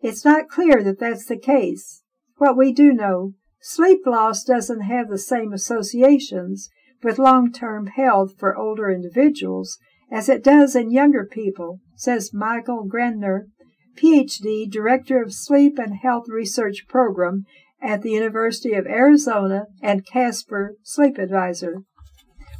It's 0.00 0.24
not 0.24 0.48
clear 0.48 0.82
that 0.82 1.00
that's 1.00 1.26
the 1.26 1.38
case. 1.38 2.02
What 2.38 2.56
we 2.56 2.72
do 2.72 2.94
know, 2.94 3.34
sleep 3.60 4.00
loss 4.06 4.42
doesn't 4.42 4.80
have 4.80 5.10
the 5.10 5.18
same 5.18 5.52
associations 5.52 6.70
with 7.02 7.18
long-term 7.18 7.86
health 7.88 8.34
for 8.38 8.56
older 8.56 8.90
individuals 8.90 9.78
as 10.10 10.28
it 10.28 10.44
does 10.44 10.76
in 10.76 10.90
younger 10.90 11.24
people, 11.24 11.80
says 11.96 12.34
Michael 12.34 12.86
Grandner, 12.86 13.46
PhD, 13.96 14.70
Director 14.70 15.22
of 15.22 15.32
Sleep 15.32 15.78
and 15.78 15.96
Health 16.02 16.24
Research 16.28 16.86
Program 16.88 17.44
at 17.82 18.02
the 18.02 18.10
University 18.10 18.74
of 18.74 18.86
Arizona 18.86 19.64
and 19.82 20.06
Casper 20.06 20.74
Sleep 20.82 21.18
Advisor. 21.18 21.82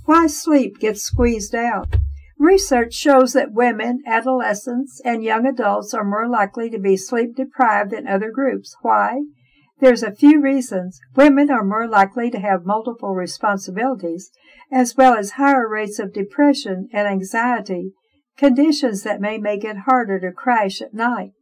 Why 0.05 0.26
sleep 0.26 0.78
gets 0.78 1.02
squeezed 1.02 1.55
out. 1.55 1.94
Research 2.38 2.92
shows 2.92 3.35
that 3.35 3.52
women, 3.52 4.02
adolescents, 4.05 5.00
and 5.05 5.22
young 5.22 5.46
adults 5.46 5.94
are 5.94 6.05
more 6.05 6.28
likely 6.28 6.68
to 6.70 6.78
be 6.78 6.96
sleep 6.96 7.37
deprived 7.37 7.92
than 7.92 8.09
other 8.09 8.33
groups. 8.33 8.74
Why? 8.83 9.20
There's 9.83 10.05
a 10.05 10.14
few 10.14 10.40
reasons. 10.40 11.01
Women 11.16 11.51
are 11.51 11.64
more 11.64 11.88
likely 11.88 12.31
to 12.31 12.38
have 12.38 12.64
multiple 12.64 13.16
responsibilities, 13.16 14.31
as 14.71 14.95
well 14.97 15.14
as 15.14 15.33
higher 15.33 15.68
rates 15.68 15.99
of 15.99 16.12
depression 16.12 16.88
and 16.92 17.09
anxiety, 17.09 17.90
conditions 18.37 19.03
that 19.03 19.21
may 19.21 19.38
make 19.38 19.64
it 19.64 19.79
harder 19.79 20.21
to 20.21 20.31
crash 20.31 20.81
at 20.81 20.95
night. 20.95 21.33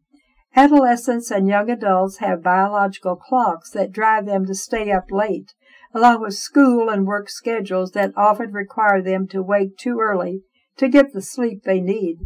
Adolescents 0.57 1.31
and 1.31 1.49
young 1.49 1.69
adults 1.69 2.17
have 2.21 2.43
biological 2.43 3.15
clocks 3.15 3.73
that 3.73 3.93
drive 3.93 4.25
them 4.25 4.47
to 4.47 4.55
stay 4.55 4.91
up 4.91 5.11
late, 5.11 5.53
along 5.95 6.23
with 6.23 6.33
school 6.33 6.89
and 6.89 7.07
work 7.07 7.29
schedules 7.29 7.91
that 7.91 8.15
often 8.17 8.53
require 8.53 9.03
them 9.03 9.29
to 9.29 9.43
wake 9.43 9.77
too 9.77 9.99
early 10.01 10.41
to 10.79 10.89
get 10.89 11.13
the 11.13 11.21
sleep 11.21 11.65
they 11.65 11.83
need. 11.83 12.17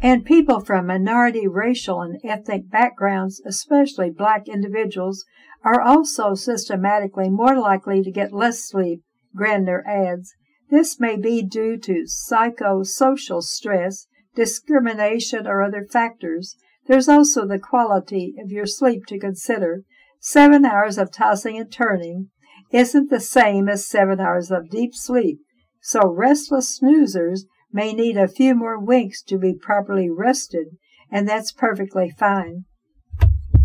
And 0.00 0.24
people 0.24 0.60
from 0.60 0.86
minority 0.86 1.48
racial 1.48 2.02
and 2.02 2.20
ethnic 2.24 2.70
backgrounds, 2.70 3.42
especially 3.44 4.10
black 4.10 4.46
individuals, 4.46 5.24
are 5.64 5.80
also 5.80 6.34
systematically 6.34 7.28
more 7.28 7.58
likely 7.58 8.02
to 8.02 8.12
get 8.12 8.32
less 8.32 8.62
sleep, 8.62 9.02
Grandner 9.36 9.82
adds. 9.84 10.34
This 10.70 11.00
may 11.00 11.16
be 11.16 11.42
due 11.42 11.76
to 11.78 12.04
psychosocial 12.06 13.42
stress, 13.42 14.06
discrimination, 14.36 15.48
or 15.48 15.62
other 15.62 15.84
factors. 15.84 16.56
There's 16.86 17.08
also 17.08 17.46
the 17.46 17.58
quality 17.58 18.34
of 18.42 18.52
your 18.52 18.66
sleep 18.66 19.04
to 19.06 19.18
consider. 19.18 19.82
Seven 20.20 20.64
hours 20.64 20.96
of 20.96 21.12
tossing 21.12 21.58
and 21.58 21.72
turning 21.72 22.30
isn't 22.70 23.10
the 23.10 23.20
same 23.20 23.68
as 23.68 23.86
seven 23.86 24.20
hours 24.20 24.50
of 24.50 24.70
deep 24.70 24.94
sleep, 24.94 25.40
so 25.80 26.06
restless 26.06 26.78
snoozers 26.78 27.42
may 27.72 27.92
need 27.92 28.16
a 28.16 28.28
few 28.28 28.54
more 28.54 28.78
winks 28.78 29.22
to 29.22 29.38
be 29.38 29.54
properly 29.54 30.08
rested, 30.10 30.76
and 31.10 31.28
that's 31.28 31.52
perfectly 31.52 32.10
fine. 32.10 32.64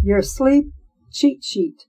Your 0.03 0.21
sleep 0.21 0.65
cheat 1.13 1.43
sheet. 1.43 1.83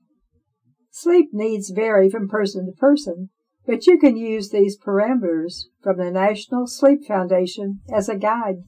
Sleep 0.90 1.30
needs 1.32 1.70
vary 1.70 2.08
from 2.08 2.28
person 2.28 2.66
to 2.66 2.72
person, 2.72 3.30
but 3.66 3.86
you 3.86 3.98
can 3.98 4.16
use 4.16 4.50
these 4.50 4.78
parameters 4.78 5.64
from 5.82 5.96
the 5.96 6.10
National 6.10 6.66
Sleep 6.66 7.04
Foundation 7.06 7.80
as 7.92 8.08
a 8.08 8.16
guide. 8.16 8.62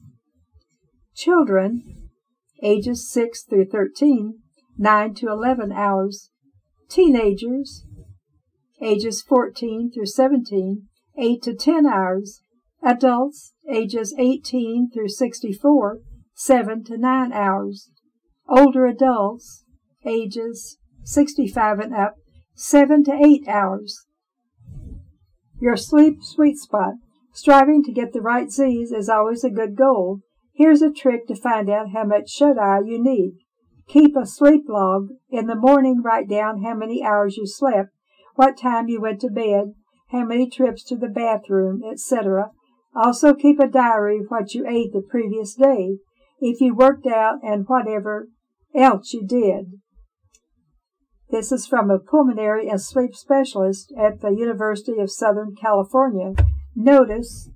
Children, 1.15 2.09
ages 2.61 3.09
6 3.11 3.43
through 3.43 3.65
13, 3.65 4.39
9 4.77 5.13
to 5.15 5.27
11 5.27 5.71
hours. 5.71 6.31
Teenagers, 6.89 7.85
ages 8.81 9.21
14 9.21 9.91
through 9.93 10.05
17, 10.05 10.87
8 11.17 11.41
to 11.43 11.53
10 11.53 11.85
hours. 11.85 12.41
Adults, 12.83 13.53
ages 13.69 14.15
18 14.17 14.89
through 14.93 15.09
64, 15.09 15.99
7 16.35 16.83
to 16.85 16.97
9 16.97 17.33
hours. 17.33 17.91
Older 18.47 18.85
adults, 18.85 19.65
ages 20.05 20.77
65 21.03 21.79
and 21.79 21.93
up, 21.93 22.15
7 22.55 23.03
to 23.03 23.13
8 23.13 23.47
hours. 23.47 24.05
Your 25.59 25.75
sleep 25.75 26.19
sweet 26.21 26.57
spot. 26.57 26.93
Striving 27.33 27.83
to 27.83 27.91
get 27.91 28.13
the 28.13 28.21
right 28.21 28.49
Z's 28.49 28.91
is 28.91 29.09
always 29.09 29.43
a 29.43 29.49
good 29.49 29.75
goal. 29.75 30.21
Here's 30.53 30.81
a 30.81 30.91
trick 30.91 31.27
to 31.27 31.35
find 31.35 31.69
out 31.69 31.91
how 31.93 32.03
much 32.03 32.29
shut 32.29 32.57
eye 32.57 32.79
you 32.85 33.03
need. 33.03 33.33
Keep 33.87 34.15
a 34.15 34.25
sleep 34.25 34.63
log. 34.67 35.09
In 35.29 35.47
the 35.47 35.55
morning, 35.55 36.01
write 36.03 36.29
down 36.29 36.63
how 36.63 36.73
many 36.73 37.03
hours 37.03 37.37
you 37.37 37.47
slept, 37.47 37.89
what 38.35 38.57
time 38.57 38.87
you 38.87 39.01
went 39.01 39.21
to 39.21 39.29
bed, 39.29 39.73
how 40.09 40.25
many 40.25 40.49
trips 40.49 40.83
to 40.85 40.95
the 40.95 41.07
bathroom, 41.07 41.81
etc. 41.89 42.51
Also 42.97 43.35
keep 43.35 43.59
a 43.59 43.67
diary 43.67 44.17
of 44.17 44.25
what 44.29 44.55
you 44.55 44.65
ate 44.67 44.91
the 44.91 45.03
previous 45.07 45.53
day, 45.53 45.97
if 46.39 46.59
you 46.59 46.73
worked 46.73 47.05
out, 47.05 47.35
and 47.43 47.67
whatever 47.67 48.27
else 48.75 49.13
you 49.13 49.23
did. 49.23 49.79
This 51.29 51.51
is 51.51 51.67
from 51.67 51.91
a 51.91 51.99
pulmonary 51.99 52.67
and 52.67 52.81
sleep 52.81 53.13
specialist 53.13 53.93
at 53.95 54.21
the 54.21 54.31
University 54.31 54.99
of 54.99 55.11
Southern 55.11 55.53
California. 55.55 56.33
Notice 56.75 57.51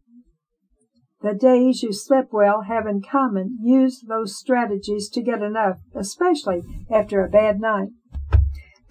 the 1.21 1.33
days 1.33 1.81
you 1.81 1.91
slept 1.91 2.31
well 2.31 2.63
have 2.67 2.85
in 2.85 3.01
common. 3.01 3.57
Use 3.63 4.03
those 4.07 4.37
strategies 4.37 5.09
to 5.09 5.23
get 5.23 5.41
enough, 5.41 5.77
especially 5.95 6.61
after 6.91 7.23
a 7.23 7.29
bad 7.29 7.59
night. 7.59 7.89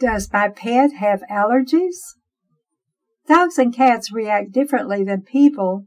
Does 0.01 0.33
my 0.33 0.49
pet 0.49 0.95
have 0.95 1.23
allergies? 1.31 1.99
Dogs 3.29 3.59
and 3.59 3.75
cats 3.75 4.11
react 4.11 4.51
differently 4.51 5.05
than 5.05 5.23
people 5.23 5.87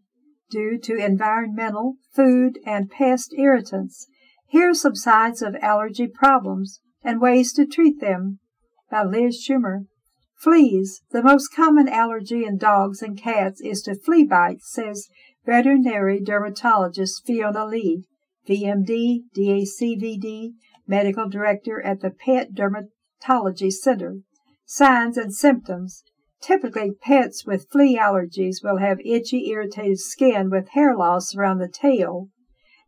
due 0.53 0.77
to 0.77 0.95
environmental, 0.95 1.95
food, 2.13 2.59
and 2.63 2.91
pest 2.91 3.33
irritants. 3.35 4.05
Here 4.47 4.73
some 4.75 4.95
signs 4.95 5.41
of 5.41 5.55
allergy 5.61 6.07
problems 6.07 6.79
and 7.03 7.19
ways 7.19 7.51
to 7.53 7.65
treat 7.65 7.99
them 7.99 8.39
by 8.91 9.03
Liz 9.03 9.43
Schumer. 9.43 9.87
Fleas. 10.35 11.01
The 11.09 11.23
most 11.23 11.47
common 11.55 11.87
allergy 11.87 12.45
in 12.45 12.57
dogs 12.57 13.01
and 13.01 13.17
cats 13.17 13.61
is 13.61 13.81
to 13.83 13.95
flea 13.95 14.25
bites, 14.25 14.71
says 14.71 15.07
veterinary 15.43 16.19
dermatologist 16.19 17.25
Fiona 17.25 17.65
Lee, 17.65 18.03
VMD, 18.47 19.21
DACVD, 19.35 20.51
medical 20.85 21.27
director 21.27 21.81
at 21.81 22.01
the 22.01 22.11
Pet 22.11 22.49
Dermatology 22.53 23.71
Center. 23.71 24.17
Signs 24.65 25.17
and 25.17 25.33
symptoms. 25.33 26.03
Typically, 26.45 26.91
pets 26.91 27.45
with 27.45 27.69
flea 27.71 27.97
allergies 27.97 28.57
will 28.61 28.77
have 28.77 28.99
itchy, 29.05 29.49
irritated 29.49 29.99
skin 29.99 30.49
with 30.49 30.69
hair 30.69 30.93
loss 30.93 31.33
around 31.33 31.59
the 31.59 31.69
tail 31.69 32.27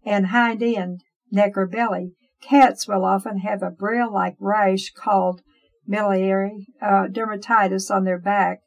and 0.05 0.27
hind 0.27 0.61
end, 0.61 1.01
neck, 1.31 1.53
or 1.55 1.65
belly. 1.65 2.11
Cats 2.41 2.85
will 2.85 3.05
often 3.05 3.39
have 3.39 3.63
a 3.63 3.71
braille 3.71 4.11
like 4.11 4.35
rash 4.41 4.91
called 4.91 5.41
miliary 5.87 6.67
uh, 6.81 7.07
dermatitis 7.07 7.89
on 7.89 8.03
their 8.03 8.19
back 8.19 8.59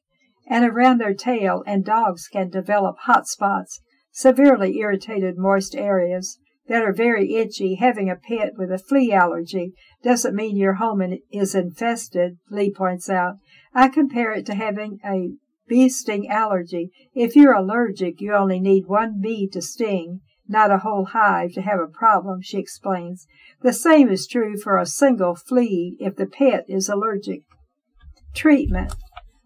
and 0.48 0.64
around 0.64 0.98
their 0.98 1.14
tail, 1.14 1.62
and 1.66 1.84
dogs 1.84 2.26
can 2.26 2.48
develop 2.48 2.96
hot 3.00 3.28
spots, 3.28 3.80
severely 4.10 4.78
irritated 4.78 5.36
moist 5.36 5.74
areas 5.74 6.38
that 6.66 6.82
are 6.82 6.94
very 6.94 7.34
itchy. 7.34 7.74
Having 7.74 8.08
a 8.08 8.16
pet 8.16 8.52
with 8.56 8.70
a 8.70 8.78
flea 8.78 9.12
allergy 9.12 9.74
doesn't 10.02 10.34
mean 10.34 10.56
your 10.56 10.74
home 10.74 11.02
is 11.30 11.54
infested, 11.54 12.38
Lee 12.50 12.72
points 12.72 13.10
out. 13.10 13.36
I 13.74 13.88
compare 13.88 14.32
it 14.32 14.46
to 14.46 14.54
having 14.54 14.98
a 15.04 15.30
bee 15.68 15.88
sting 15.88 16.28
allergy. 16.28 16.90
If 17.14 17.36
you're 17.36 17.52
allergic, 17.52 18.20
you 18.20 18.34
only 18.34 18.60
need 18.60 18.86
one 18.86 19.20
bee 19.20 19.48
to 19.52 19.60
sting, 19.60 20.20
not 20.48 20.70
a 20.70 20.78
whole 20.78 21.06
hive 21.06 21.52
to 21.52 21.62
have 21.62 21.78
a 21.80 21.86
problem, 21.86 22.40
she 22.42 22.58
explains. 22.58 23.26
The 23.62 23.72
same 23.72 24.08
is 24.08 24.26
true 24.26 24.56
for 24.56 24.78
a 24.78 24.86
single 24.86 25.34
flea 25.34 25.96
if 26.00 26.16
the 26.16 26.26
pet 26.26 26.64
is 26.68 26.88
allergic. 26.88 27.42
Treatment. 28.34 28.94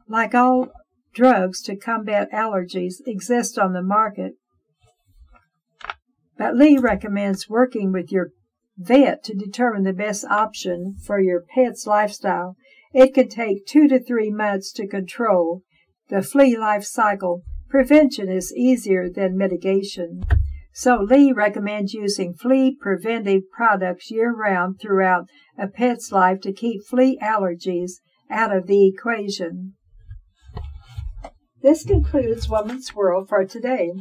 Like 0.09 0.35
all 0.35 0.69
drugs 1.15 1.61
to 1.63 1.77
combat 1.77 2.31
allergies 2.33 2.97
exist 3.07 3.59
on 3.59 3.73
the 3.73 3.83
market, 3.83 4.35
but 6.39 6.57
Lee 6.57 6.79
recommends 6.79 7.49
working 7.49 7.93
with 7.93 8.11
your 8.11 8.31
vet 8.77 9.23
to 9.25 9.35
determine 9.35 9.85
the 9.85 9.93
best 9.93 10.25
option 10.25 10.97
for 11.05 11.21
your 11.21 11.41
pet's 11.55 11.87
lifestyle. 11.87 12.57
It 12.95 13.15
can 13.15 13.29
take 13.29 13.67
two 13.67 13.89
to 13.89 14.03
three 14.03 14.31
months 14.31 14.73
to 14.73 14.87
control 14.87 15.63
the 16.09 16.23
flea 16.23 16.57
life 16.57 16.85
cycle. 16.85 17.43
Prevention 17.69 18.29
is 18.29 18.55
easier 18.55 19.09
than 19.09 19.39
mitigation. 19.39 20.25
So 20.75 20.97
Lee 20.97 21.33
recommends 21.33 21.95
using 21.95 22.35
flea 22.35 22.77
preventive 22.79 23.43
products 23.55 24.11
year 24.11 24.35
round 24.35 24.81
throughout 24.81 25.27
a 25.59 25.69
pet's 25.69 26.13
life 26.13 26.41
to 26.43 26.53
keep 26.53 26.83
flea 26.85 27.19
allergies 27.23 27.93
out 28.31 28.55
of 28.55 28.67
the 28.67 28.87
equation. 28.87 29.75
This 31.63 31.85
concludes 31.85 32.49
Woman's 32.49 32.95
World 32.95 33.29
for 33.29 33.45
today. 33.45 33.93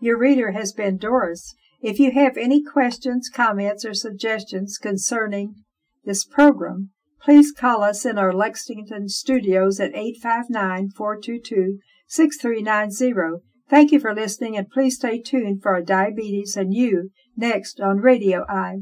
Your 0.00 0.18
reader 0.18 0.52
has 0.52 0.72
been 0.72 0.98
Doris. 0.98 1.54
If 1.80 1.98
you 1.98 2.12
have 2.12 2.36
any 2.36 2.62
questions, 2.62 3.28
comments, 3.28 3.84
or 3.84 3.92
suggestions 3.92 4.78
concerning 4.78 5.56
this 6.04 6.24
program, 6.24 6.90
please 7.24 7.52
call 7.52 7.82
us 7.82 8.04
in 8.04 8.18
our 8.18 8.32
Lexington 8.32 9.08
studios 9.08 9.80
at 9.80 9.94
859 9.94 10.90
422 10.90 11.78
6390 12.08 13.42
Thank 13.68 13.90
you 13.90 14.00
for 14.00 14.14
listening 14.14 14.56
and 14.56 14.68
please 14.68 14.96
stay 14.96 15.18
tuned 15.18 15.62
for 15.62 15.74
our 15.74 15.82
Diabetes 15.82 16.56
and 16.56 16.74
You 16.74 17.10
next 17.36 17.80
on 17.80 17.98
Radio 17.98 18.44
Eye. 18.48 18.80